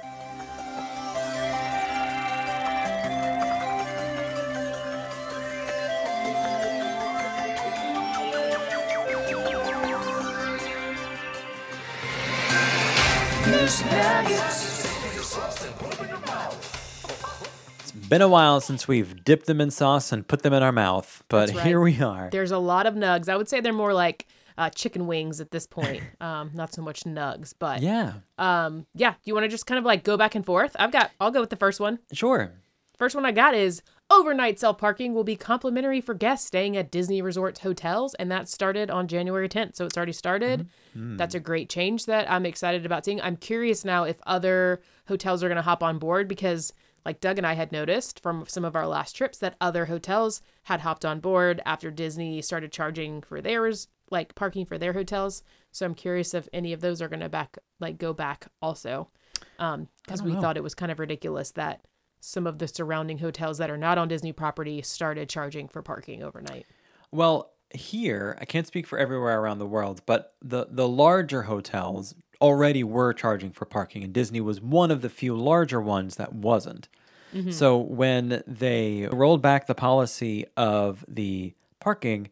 [17.80, 20.74] It's been a while since we've dipped them in sauce and put them in our
[20.74, 21.66] mouth, but right.
[21.66, 22.28] here we are.
[22.34, 23.30] There's a lot of nugs.
[23.30, 26.04] I would say they're more like uh, chicken wings at this point.
[26.20, 29.14] Um, not so much nugs, but Yeah, um, yeah.
[29.24, 30.76] You want to just kind of like go back and forth?
[30.78, 31.12] I've got.
[31.20, 32.00] I'll go with the first one.
[32.12, 32.52] sure.
[32.98, 33.82] First one I got is
[34.12, 38.50] overnight self parking will be complimentary for guests staying at Disney resorts hotels, and that
[38.50, 39.76] started on January 10th.
[39.76, 40.68] So it's already started.
[40.96, 41.18] Mm-hmm.
[41.18, 41.44] That's a mm.
[41.44, 43.22] great change that I'm excited about seeing.
[43.22, 46.74] I'm curious now if other hotels are going to hop on board because,
[47.06, 50.42] like Doug and I had noticed from some of our last trips, that other hotels
[50.64, 55.44] had hopped on board after Disney started charging for theirs, like parking for their hotels.
[55.72, 59.10] So I'm curious if any of those are going to back, like, go back also,
[59.58, 60.42] um, because don't we know.
[60.42, 61.86] thought it was kind of ridiculous that
[62.22, 66.24] some of the surrounding hotels that are not on Disney property started charging for parking
[66.24, 66.66] overnight.
[67.12, 72.16] Well, here, I can't speak for everywhere around the world, but the, the larger hotels
[72.40, 76.34] already were charging for parking, and Disney was one of the few larger ones that
[76.34, 76.88] wasn't.
[77.34, 77.52] Mm-hmm.
[77.52, 82.30] So when they rolled back the policy of the parking,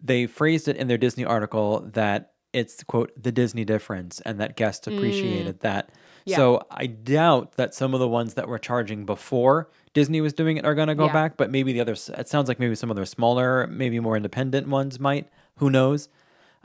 [0.00, 4.56] they phrased it in their Disney article that it's quote the Disney difference and that
[4.56, 4.96] guests mm.
[4.96, 5.90] appreciated that.
[6.24, 6.36] Yeah.
[6.36, 10.56] So I doubt that some of the ones that were charging before Disney was doing
[10.56, 11.12] it are going to go Yeah.
[11.12, 12.10] back, but maybe the others.
[12.16, 15.28] It sounds like maybe some of their smaller, maybe more independent ones might.
[15.56, 16.08] Who knows?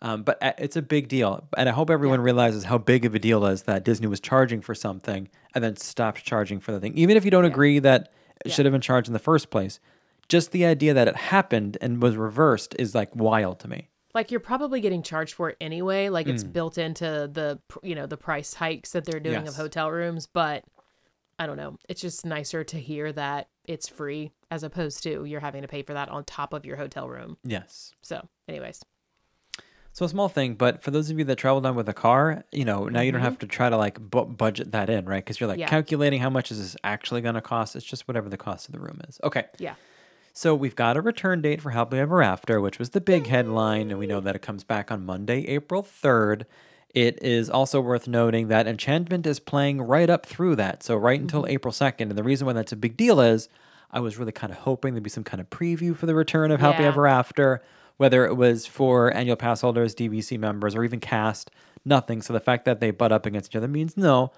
[0.02, 3.14] Um, but uh, it's a big deal, and I hope everyone realizes how big of
[3.16, 6.80] a deal is that Disney was charging for something and then stopped charging for the
[6.80, 8.14] thing, even if you don't agree that
[8.46, 9.82] it should have been charged in the first place.
[10.30, 13.90] Just the idea that it happened and was reversed is like wild to me.
[14.14, 16.10] Like you're probably getting charged for it anyway.
[16.10, 16.54] Like it's Mm.
[16.54, 19.50] built into the you know the price hikes that they're doing Yes.
[19.50, 20.64] of hotel rooms, but
[21.38, 21.78] I don't know.
[21.88, 25.84] It's just nicer to hear that it's free as opposed to you're having to pay
[25.84, 27.38] for that on top of your hotel room.
[27.44, 27.94] Yes.
[28.02, 28.82] So, anyways,
[29.92, 32.44] So a small thing, but for those of you that travel down with a car,
[32.52, 35.24] you know, now you don't have to try to like bu- budget that in, right?
[35.24, 35.62] Because you're like Mm-hmm.
[35.62, 35.68] Yeah.
[35.70, 37.76] calculating how much is this actually going to cost.
[37.76, 39.20] It's just whatever the cost of the room is.
[39.24, 39.46] Okay.
[39.58, 39.76] yeah.
[40.40, 43.90] So we've got a return date for Happily Ever After, which was the big headline,
[43.90, 46.46] and we know that it comes back on Monday, April 3rd.
[46.96, 51.20] It is also worth noting that Enchantment is playing right up through that, so right
[51.20, 51.52] until Mm-hmm.
[51.52, 52.00] April 2nd.
[52.04, 53.50] And the reason why that's a big deal is
[53.92, 56.52] I was really kind of hoping there'd be some kind of preview for the return
[56.52, 56.88] of Happy Yeah.
[56.88, 57.62] Ever After,
[57.98, 61.52] whether it was for annual pass holders, DVC members, or even cast.
[61.84, 62.22] Nothing.
[62.22, 64.32] So the fact that they butt up against each other means no.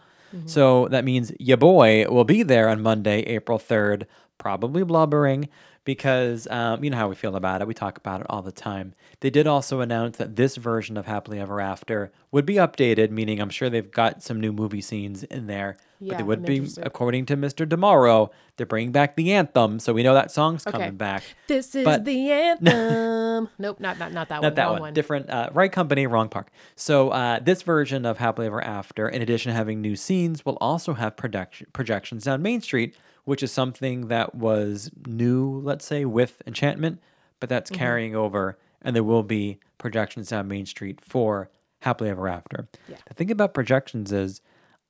[0.47, 4.05] So that means your boy will be there on Monday, April 3rd,
[4.37, 5.49] probably blubbering
[5.84, 7.67] because um, you know how we feel about it.
[7.67, 8.93] We talk about it all the time.
[9.21, 13.39] They did also announce that this version of Happily Ever After would be updated, meaning
[13.39, 15.77] I'm sure they've got some new movie scenes in there.
[15.99, 16.86] Yeah, but they would I'm be, interested.
[16.86, 17.67] according to Mr.
[17.67, 19.79] D'Amaro, they're bringing back the anthem.
[19.79, 20.71] So we know that song's Okay.
[20.77, 21.23] coming back.
[21.47, 23.49] This is But- the anthem.
[23.59, 24.43] nope, not not not that one.
[24.43, 24.82] Not that wrong one.
[24.82, 24.93] one.
[24.93, 26.49] Different, uh, right company, wrong park.
[26.75, 30.57] So uh, this version of Happily Ever After, in addition to having new scenes, will
[30.61, 32.95] also have production projections down Main Street,
[33.26, 36.99] which is something that was new, let's say, with Enchantment,
[37.39, 37.80] but that's Mm-hmm.
[37.80, 41.49] carrying over, and there will be projections down Main Street for
[41.82, 42.67] Happily Ever After.
[42.88, 42.97] Yeah.
[43.07, 44.41] The thing about projections is,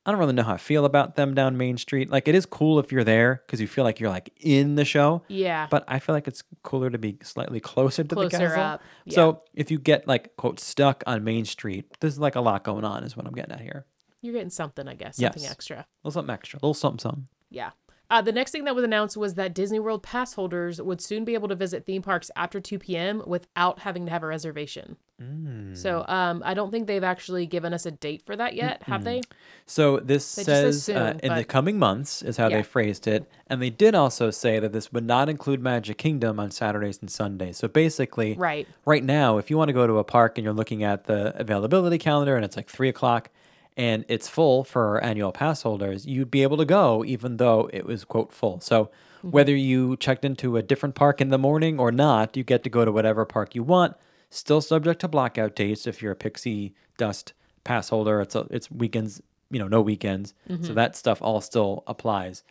[0.05, 2.09] I don't really know how I feel about them down Main Street.
[2.09, 4.83] Like, it is cool if you're there because you feel like you're like in the
[4.83, 5.21] show.
[5.27, 5.67] Yeah.
[5.69, 8.61] But I feel like it's cooler to be slightly closer to Closer the castle.
[8.63, 9.13] up, yeah.
[9.13, 12.83] So if you get like quote stuck on Main Street, there's like a lot going
[12.83, 13.85] on, is what I'm getting at here.
[14.23, 15.17] You're getting something, I guess.
[15.17, 15.51] Something Yes.
[15.51, 15.77] extra.
[15.77, 17.27] A little something extra, a little something, something.
[17.51, 17.69] Yeah.
[18.11, 21.23] Uh, the next thing that was announced was that Disney World pass holders would soon
[21.23, 23.23] be able to visit theme parks after 2 p.m.
[23.25, 24.97] without having to have a reservation.
[25.21, 25.77] Mm.
[25.77, 29.05] So um, I don't think they've actually given us a date for that yet, have
[29.05, 29.21] they?
[29.65, 32.57] So this They says uh, soon, in the coming months is how Yeah.
[32.57, 36.37] they phrased it, and they did also say that this would not include Magic Kingdom
[36.37, 37.55] on Saturdays and Sundays.
[37.57, 38.67] So basically, Right.
[38.85, 41.33] right now, if you want to go to a park and you're looking at the
[41.39, 43.29] availability calendar and it's like three o'clock
[43.77, 47.85] and it's full for annual pass holders, you'd be able to go even though it
[47.85, 48.59] was quote full.
[48.59, 49.31] So mm-hmm.
[49.31, 52.69] whether you checked into a different park in the morning or not, you get to
[52.69, 53.95] go to whatever park you want.
[54.29, 58.21] Still subject to blackout dates if you're a pixie dust pass holder.
[58.21, 60.33] It's a, it's weekends, you know, no weekends.
[60.47, 60.73] So mm-hmm.
[60.75, 62.43] that stuff all still applies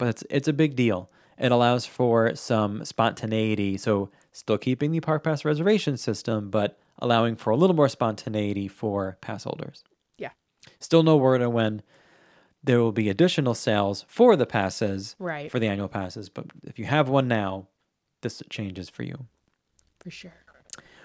[0.00, 1.10] but it's it's a big deal.
[1.38, 3.76] It allows for some spontaneity.
[3.76, 8.66] So still keeping the park pass reservation system, but allowing for a little more spontaneity
[8.66, 9.84] for pass holders.
[10.80, 11.82] Still no word on when
[12.64, 15.50] there will be additional sales for the passes, Right.
[15.50, 17.68] For the annual passes, but if you have one now,
[18.22, 19.26] this changes for you.
[19.98, 20.34] for sure.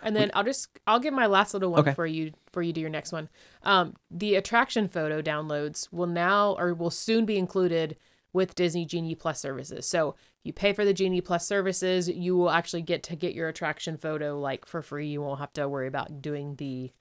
[0.04, 1.94] And then I'll just I'll give my last little one Okay.
[1.94, 3.28] for you for you do your next one.
[3.64, 7.98] Um, the attraction photo downloads will now or will soon be included
[8.32, 9.88] with Disney Genie Plus services.
[9.88, 13.34] So if you pay for the Genie Plus services, you will actually get to get
[13.34, 15.08] your attraction photo like for free.
[15.08, 16.92] You won't have to worry about doing the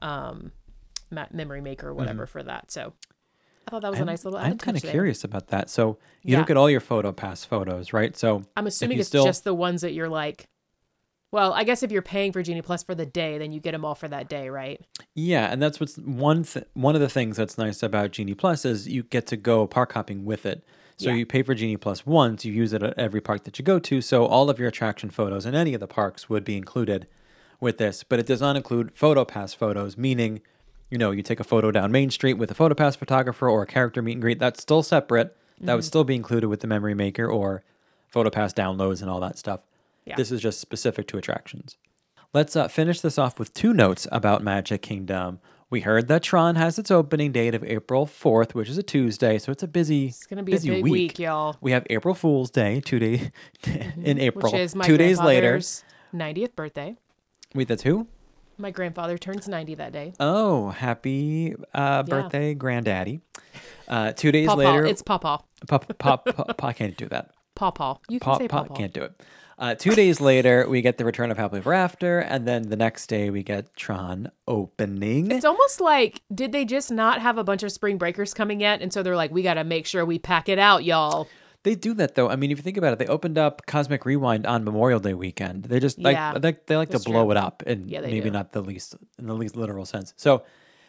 [0.00, 0.52] um,
[1.12, 2.70] ma- memory maker or whatever for that.
[2.72, 2.92] So
[3.66, 4.08] I thought that was a Mm-hmm.
[4.08, 4.40] I'm- nice little.
[4.40, 5.70] I'm kind of curious about that.
[5.70, 6.38] So you Yeah.
[6.38, 8.16] don't get all your photo pass photos, right?
[8.16, 10.48] So I'm assuming it's still, just the ones that you're like.
[11.30, 13.72] Well, I guess if you're paying for Genie Plus for the day, then you get
[13.72, 14.78] them all for that day, right?
[15.14, 18.66] Yeah, and that's what's one th- one of the things that's nice about Genie Plus
[18.66, 20.62] is you get to go park hopping with it.
[20.98, 21.16] So Yeah.
[21.16, 23.78] you pay for Genie Plus once, you use it at every park that you go
[23.78, 24.02] to.
[24.02, 27.06] So all of your attraction photos in any of the parks would be included
[27.60, 30.42] with this, but it does not include photo pass photos, meaning,
[30.92, 33.62] you know, you take a photo down Main Street with a photo pass photographer or
[33.62, 34.38] a character meet and greet.
[34.38, 35.34] That's still separate.
[35.60, 35.86] That would Mhm.
[35.86, 37.64] still be included with the Memory Maker or
[38.08, 39.60] photo pass downloads and all that stuff.
[40.04, 40.16] Yeah.
[40.16, 41.76] This is just specific to attractions.
[42.34, 45.38] Let's uh, finish this off with two notes about Magic Kingdom.
[45.70, 49.38] We heard that Tron has its opening date of April 4th, which is a Tuesday,
[49.38, 50.92] so it's a busy It's gonna be busy a big week.
[50.92, 51.56] week, y'all.
[51.62, 53.30] We have April Fool's Day, two day
[54.02, 54.52] in April.
[54.52, 55.58] Which is my two days later.
[56.12, 56.96] 90th birthday.
[57.54, 58.06] Wait, that's who?
[58.62, 60.12] My grandfather turns 90 that day.
[60.20, 63.20] Oh, happy uh, birthday, granddaddy.
[63.88, 64.58] Uh, two days Pawpaw.
[64.60, 64.86] later.
[64.86, 65.02] It's.
[65.02, 65.22] Pop,
[65.98, 67.32] pop, pop, I can't do that.
[67.56, 67.96] Pawpaw.
[68.08, 68.74] You can say Pawpaw.
[68.74, 69.20] can't do it.
[69.58, 72.76] Uh, two days later, we get the return of Happily Ever After, and then the
[72.76, 75.32] next day we get Tron opening.
[75.32, 78.80] It's almost like, did they just not have a bunch of spring breakers coming yet?
[78.80, 81.26] And so they're like, we got to make sure we pack it out, y'all.
[81.64, 82.28] They do that though.
[82.28, 85.14] I mean, if you think about it, they opened up Cosmic Rewind on Memorial Day
[85.14, 85.64] weekend.
[85.64, 87.30] They just like Yeah, they, they like to blow true.
[87.32, 88.30] it up, and Yeah, maybe do.
[88.30, 90.12] not the least in the least literal sense.
[90.16, 90.42] So,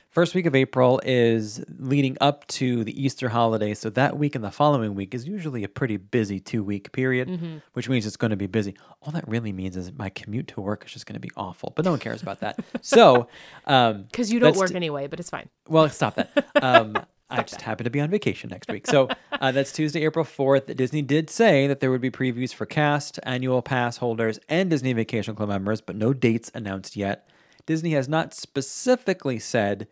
[0.10, 3.74] first week of April is leading up to the Easter holiday.
[3.74, 7.28] So that week and the following week is usually a pretty busy two week period,
[7.30, 7.62] Mhm.
[7.74, 8.76] which means it's going to be busy.
[9.02, 11.72] All that really means is my commute to work is just going to be awful,
[11.76, 12.60] but no one cares about that.
[12.82, 13.28] so,
[13.66, 15.50] um, Because you don't work anyway, but it's fine.
[15.68, 16.32] well, stop that.
[16.62, 16.96] Um,
[17.34, 18.88] I just happen to be on vacation next week.
[18.88, 20.76] So uh, that's Tuesday, April 4th.
[20.76, 24.94] Disney did say that there would be previews for cast, annual pass holders, and Disney
[24.94, 27.28] Vacation Club members, but no dates announced yet.
[27.66, 29.88] Disney has not specifically said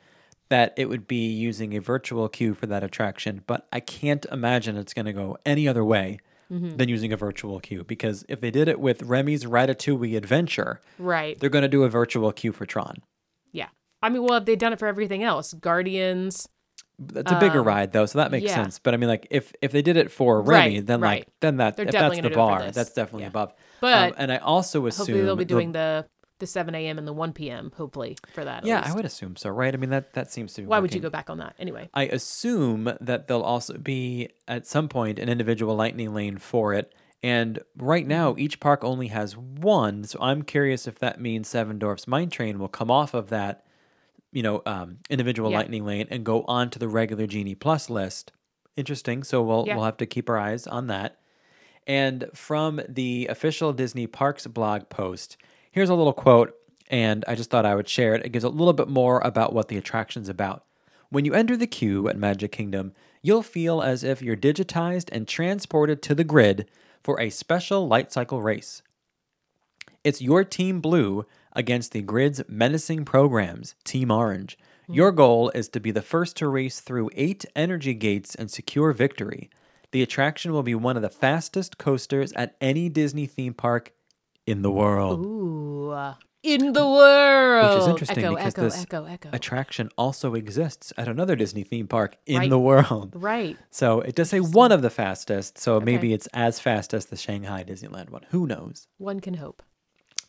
[0.50, 4.76] that it would be using a virtual queue for that attraction, but I can't imagine
[4.76, 6.20] it's going to go any other way
[6.52, 6.78] Mhm.
[6.78, 11.40] than using a virtual queue because if they did it with Remy's Ratatouille Adventure, Right.
[11.40, 12.96] they're going to do a virtual queue for Tron.
[13.54, 13.68] Yeah.
[14.02, 15.54] I mean, well, they've done it for everything else.
[15.54, 16.50] Guardians.
[17.08, 18.56] That's a bigger Um, ride though, so that makes yeah.
[18.56, 18.80] sense.
[18.80, 21.20] But I mean, like if if they did it for Right, Remy, then right.
[21.22, 23.30] like then that They're if that's the gonna do it for bar, that's definitely Yeah.
[23.30, 23.54] above.
[23.80, 26.06] But um, and I also assume hopefully they'll be doing the
[26.40, 26.98] the 7 a.m.
[26.98, 27.72] and the 1 p.m.
[27.78, 28.64] Hopefully for that.
[28.64, 29.74] at Yeah, I would assume so, right?
[29.74, 30.68] I mean that that seems to be.
[30.68, 31.90] Why would you go back on that anyway?
[31.94, 36.94] I assume that there'll also be at some point an individual lightning lane for it.
[37.24, 40.04] And right now, each park only has one.
[40.06, 43.64] So I'm curious if that means Seven Dwarfs Mine Train will come off of that,
[44.32, 45.58] you know, um, individual Yeah.
[45.58, 48.32] lightning lane and go on to the regular Genie Plus list.
[48.76, 49.24] Interesting.
[49.24, 49.76] So we'll Yeah.
[49.76, 51.18] we'll have to keep our eyes on that.
[51.88, 55.36] And from the official Disney Parks blog post,
[55.72, 56.56] here's a little quote,
[56.90, 58.26] and I just thought I would share it.
[58.26, 60.64] It gives a little bit more about what the attraction's about.
[61.10, 65.28] When you enter the queue at Magic Kingdom, you'll feel as if you're digitized and
[65.28, 66.70] transported to the grid
[67.04, 68.82] for a special light cycle race.
[70.04, 74.58] It's your Team Blue against the grid's menacing programs, Team Orange.
[74.88, 78.92] Your goal is to be the first to race through eight energy gates and secure
[78.92, 79.50] victory.
[79.92, 83.94] The attraction will be one of the fastest coasters at any Disney theme park
[84.46, 85.26] in the world.
[85.26, 85.92] Ooh.
[85.92, 87.76] uh, In the world.
[87.76, 89.30] Which is interesting echo, because echo, this echo, echo.
[89.32, 92.50] attraction also exists at another Disney theme park in Right.
[92.50, 93.14] the world.
[93.16, 93.58] Right.
[93.70, 95.58] So it does say one of the fastest.
[95.60, 98.26] So maybe it's as fast as the Shanghai Disneyland one.
[98.32, 98.88] Who knows?
[98.98, 99.62] One can hope.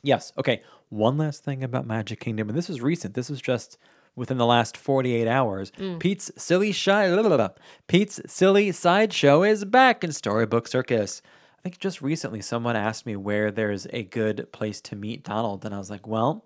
[0.03, 0.33] Yes.
[0.39, 0.63] Okay.
[0.89, 3.15] One last thing about Magic Kingdom, and this is recent.
[3.15, 3.79] This was just
[4.15, 5.71] within the last 48 hours.
[5.73, 5.99] Mm.
[5.99, 7.49] Pete's silly shy
[7.87, 11.23] Pete's silly sideshow is back in Storybook Circus.
[11.59, 15.65] I think just recently someone asked me where there's a good place to meet Donald,
[15.65, 16.45] and I was like, well,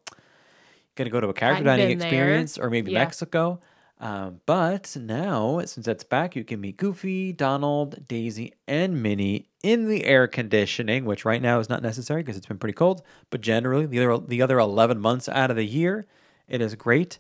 [0.95, 3.01] gonna go to a character dining experience or maybe Yeah.
[3.01, 3.61] Mexico.
[3.99, 9.89] Um, but now, since that's back, you can meet Goofy, Donald, Daisy, and Minnie in
[9.89, 13.03] the air conditioning, which right now is not necessary because it's been pretty cold.
[13.31, 16.05] But generally, the other the other eleven months out of the year,
[16.47, 17.19] it is great.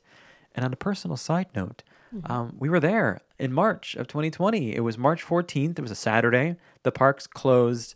[0.55, 1.83] And on a personal side note,
[2.24, 4.74] um, we were there in March of 2020.
[4.74, 5.79] It was March 14th.
[5.79, 6.57] It was a Saturday.
[6.83, 7.95] The parks closed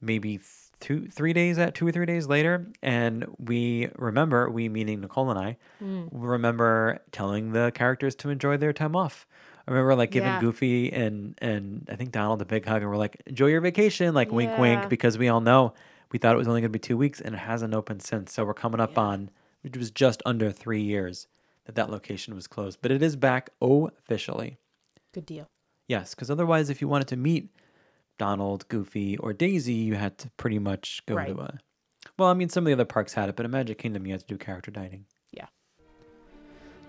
[0.00, 0.38] maybe
[0.80, 5.30] two, three days at two or three days later, and we remember we meaning Nicole
[5.30, 6.08] and I Mm.
[6.12, 9.26] remember telling the characters to enjoy their time off.
[9.66, 10.40] I remember like giving Yeah.
[10.40, 14.14] Goofy and and I think Donald a big hug, and we're like, "Enjoy your vacation,"
[14.14, 14.60] like wink, Yeah.
[14.60, 15.74] wink, because we all know
[16.12, 18.32] we thought it was only going to be two weeks, and it hasn't opened since.
[18.32, 19.30] So we're coming up on
[19.62, 21.26] which was just under three years
[21.64, 24.58] that that location was closed, but it is back officially.
[25.12, 25.48] Good deal.
[25.88, 27.48] Yes, because otherwise, if you wanted to meet
[28.18, 31.28] Donald, Goofy, or Daisy, you had to pretty much go Right.
[31.34, 31.58] to a.
[32.18, 34.12] Well, I mean, some of the other parks had it, but at Magic Kingdom, you
[34.12, 35.04] had to do character dining.
[35.32, 35.46] Yeah.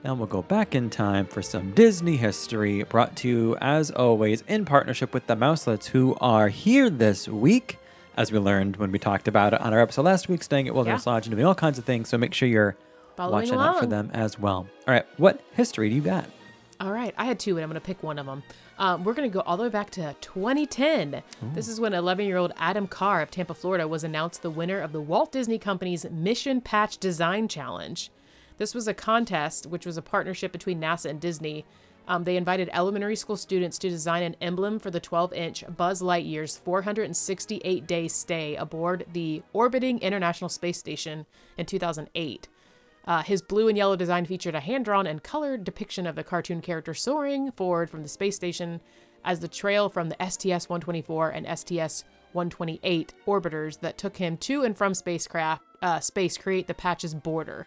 [0.04, 4.42] Now we'll go back in time for some Disney history, brought to you, as always,
[4.48, 7.78] in partnership with the Mouselets, who are here this week,
[8.16, 10.76] as we learned when we talked about it on our episode last week, staying at
[10.76, 11.14] Wilderness Yeah.
[11.14, 12.10] Lodge and doing all kinds of things.
[12.10, 12.78] So make sure you're
[13.18, 14.68] Following watching out for them as well.
[14.88, 16.30] All right, what history do you got?
[16.80, 18.44] All right, I had two, and I'm going to pick one of them.
[18.78, 21.24] Um, we're going to go all the way back to 2010.
[21.54, 24.80] This is when 11 year old Adam Carr of Tampa, Florida, was announced the winner
[24.80, 28.12] of the Walt Disney Company's Mission Patch Design Challenge.
[28.60, 31.66] This was a contest, which was a partnership between NASA and Disney.
[32.08, 36.02] Um, they invited elementary school students to design an emblem for the 12 inch Buzz
[36.02, 41.26] Lightyear's 468 day stay aboard the orbiting International Space Station
[41.58, 42.48] in 2008.
[43.08, 46.24] Uh, his blue and yellow design featured a hand drawn and colored depiction of the
[46.24, 48.82] cartoon character soaring forward from the space station
[49.24, 52.04] as the trail from the STS 124 and STS
[52.34, 57.66] 128 orbiters that took him to and from spacecraft uh, space create the patch's border.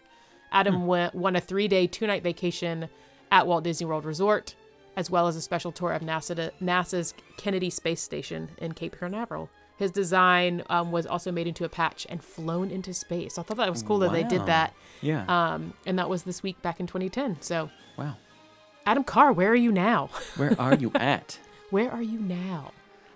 [0.51, 2.87] Adam went, won a three day, two night vacation
[3.31, 4.55] at Walt Disney World Resort,
[4.95, 9.49] as well as a special tour of NASA NASA's Kennedy Space Station in Cape Canaveral.
[9.81, 13.39] His design um, was also made into a patch and flown into space.
[13.39, 14.75] I thought that was cool that they did that.
[15.01, 15.25] Yeah.
[15.25, 17.41] Um, and that was this week back in 2010.
[17.41, 18.15] So, wow.
[18.85, 20.11] Adam Carr, where are you now?
[20.37, 21.39] Where are you at?
[21.71, 22.73] where are you now?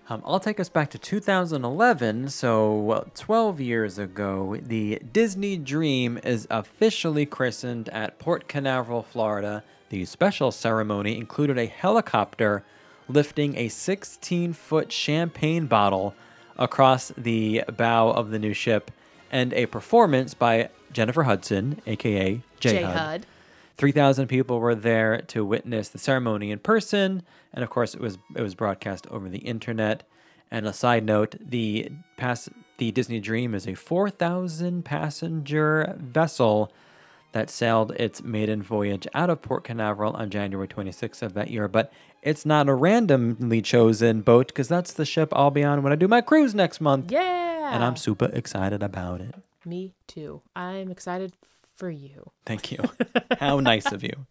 [0.09, 2.30] Um, I'll take us back to 2011.
[2.30, 9.63] So, well, 12 years ago, the Disney Dream is officially christened at Port Canaveral, Florida.
[9.89, 12.63] The special ceremony included a helicopter
[13.07, 16.16] lifting a 16 foot champagne bottle
[16.58, 18.91] across the bow of the new ship
[19.32, 22.82] and a performance by Jennifer Hudson, aka J.
[22.84, 23.26] Hud.
[23.78, 28.18] 3,000 people were there to witness the ceremony in person, and of course, it was
[28.36, 30.03] it was broadcast over the internet.
[30.51, 32.47] And a side note, the pass
[32.78, 36.72] the Disney Dream is a 4,000 passenger vessel
[37.32, 41.68] that sailed its maiden voyage out of Port Canaveral on January 26th of that year.
[41.68, 41.91] But
[42.26, 45.96] it's not a randomly chosen boat because that's the ship I'll be on when I
[45.96, 47.12] do my cruise next month.
[47.12, 47.74] Yeah.
[47.74, 49.36] And I'm super excited about it.
[49.64, 50.42] Me too.
[50.56, 51.34] I'm excited
[51.76, 52.32] for you.
[52.46, 52.80] Thank you.
[53.40, 54.26] How nice of you.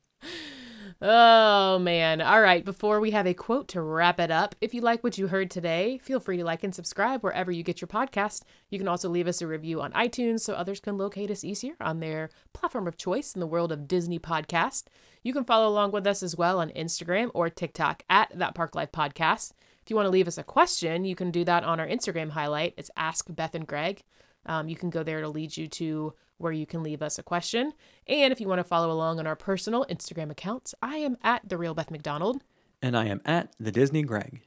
[1.07, 2.23] Oh, man.
[2.23, 2.65] All right.
[2.65, 5.51] Before we have a quote to wrap it up, if you like what you heard
[5.51, 8.41] today, feel free to like and subscribe wherever you get your podcast.
[8.71, 11.75] You can also leave us a review on iTunes so others can locate us easier
[11.79, 14.85] on their platform of choice in the world of Disney podcast.
[15.23, 18.75] You can follow along with us as well on Instagram or TikTok at That Park
[18.75, 19.53] Life Podcast.
[19.83, 22.31] If you want to leave us a question, you can do that on our Instagram
[22.31, 22.73] highlight.
[22.79, 24.05] It's Ask Beth and Greg.
[24.47, 27.23] Um, you can go there to lead you to where you can leave us a
[27.23, 27.73] question.
[28.07, 31.49] And if you want to follow along on our personal Instagram accounts, I am at
[31.49, 32.43] the real Beth McDonald.
[32.83, 34.43] And I am at the Disney Greg.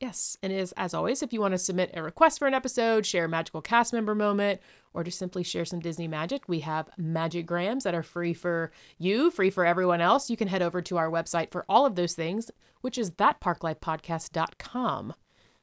[0.00, 3.04] Yes, and is as always, if you want to submit a request for an episode,
[3.04, 4.58] share a magical cast member moment,
[4.94, 8.72] or just simply share some Disney magic, we have magic grams that are free for
[8.96, 10.30] you, free for everyone else.
[10.30, 12.50] You can head over to our website for all of those things,
[12.80, 15.12] which is thatparklifepodcast.com.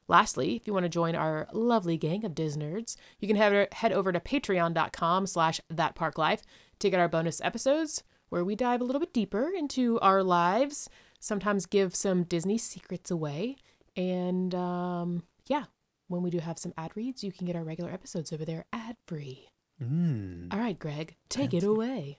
[0.08, 3.92] Lastly, if you want to join our lovely gang of Disnerds, you can head, head
[3.92, 6.42] over to patreon.com slash thatparklife
[6.80, 10.90] to get our bonus episodes where we dive a little bit deeper into our lives,
[11.20, 13.56] sometimes give some Disney secrets away.
[13.96, 15.66] And um, yeah,
[16.08, 18.66] when we do have some ad reads, you can get our regular episodes over there
[18.74, 19.50] ad free.
[19.82, 20.54] Mm.
[20.54, 22.18] All right, Greg, take it away.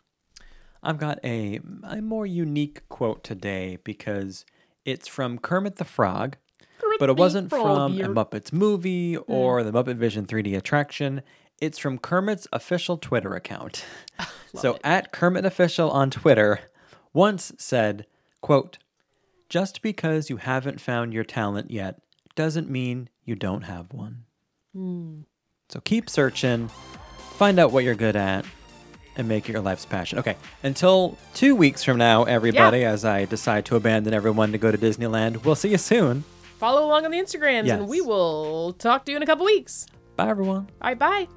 [0.83, 4.45] I've got a, a more unique quote today because
[4.85, 6.37] it's from Kermit the Frog,
[6.99, 11.23] but it wasn't from a Muppets movie or the Muppet Vision 3D attraction.
[11.61, 13.85] It's from Kermit's official Twitter account.
[14.55, 16.61] so at Kermit Official on Twitter
[17.13, 18.07] once said,
[18.41, 18.79] quote,
[19.49, 22.01] just because you haven't found your talent yet
[22.35, 24.25] doesn't mean you don't have one.
[24.75, 25.21] Hmm.
[25.69, 26.69] So keep searching,
[27.37, 28.45] find out what you're good at,
[29.17, 30.19] and make it your life's passion.
[30.21, 34.71] Okay, until two weeks from now, everybody, as I decide to abandon everyone to go
[34.71, 36.25] to Disneyland, we'll see you soon.
[36.59, 37.79] Follow along on the Instagrams, Yes.
[37.79, 39.87] and we will talk to you in a couple weeks.
[40.17, 40.69] Bye, everyone.
[40.83, 41.29] All right, bye.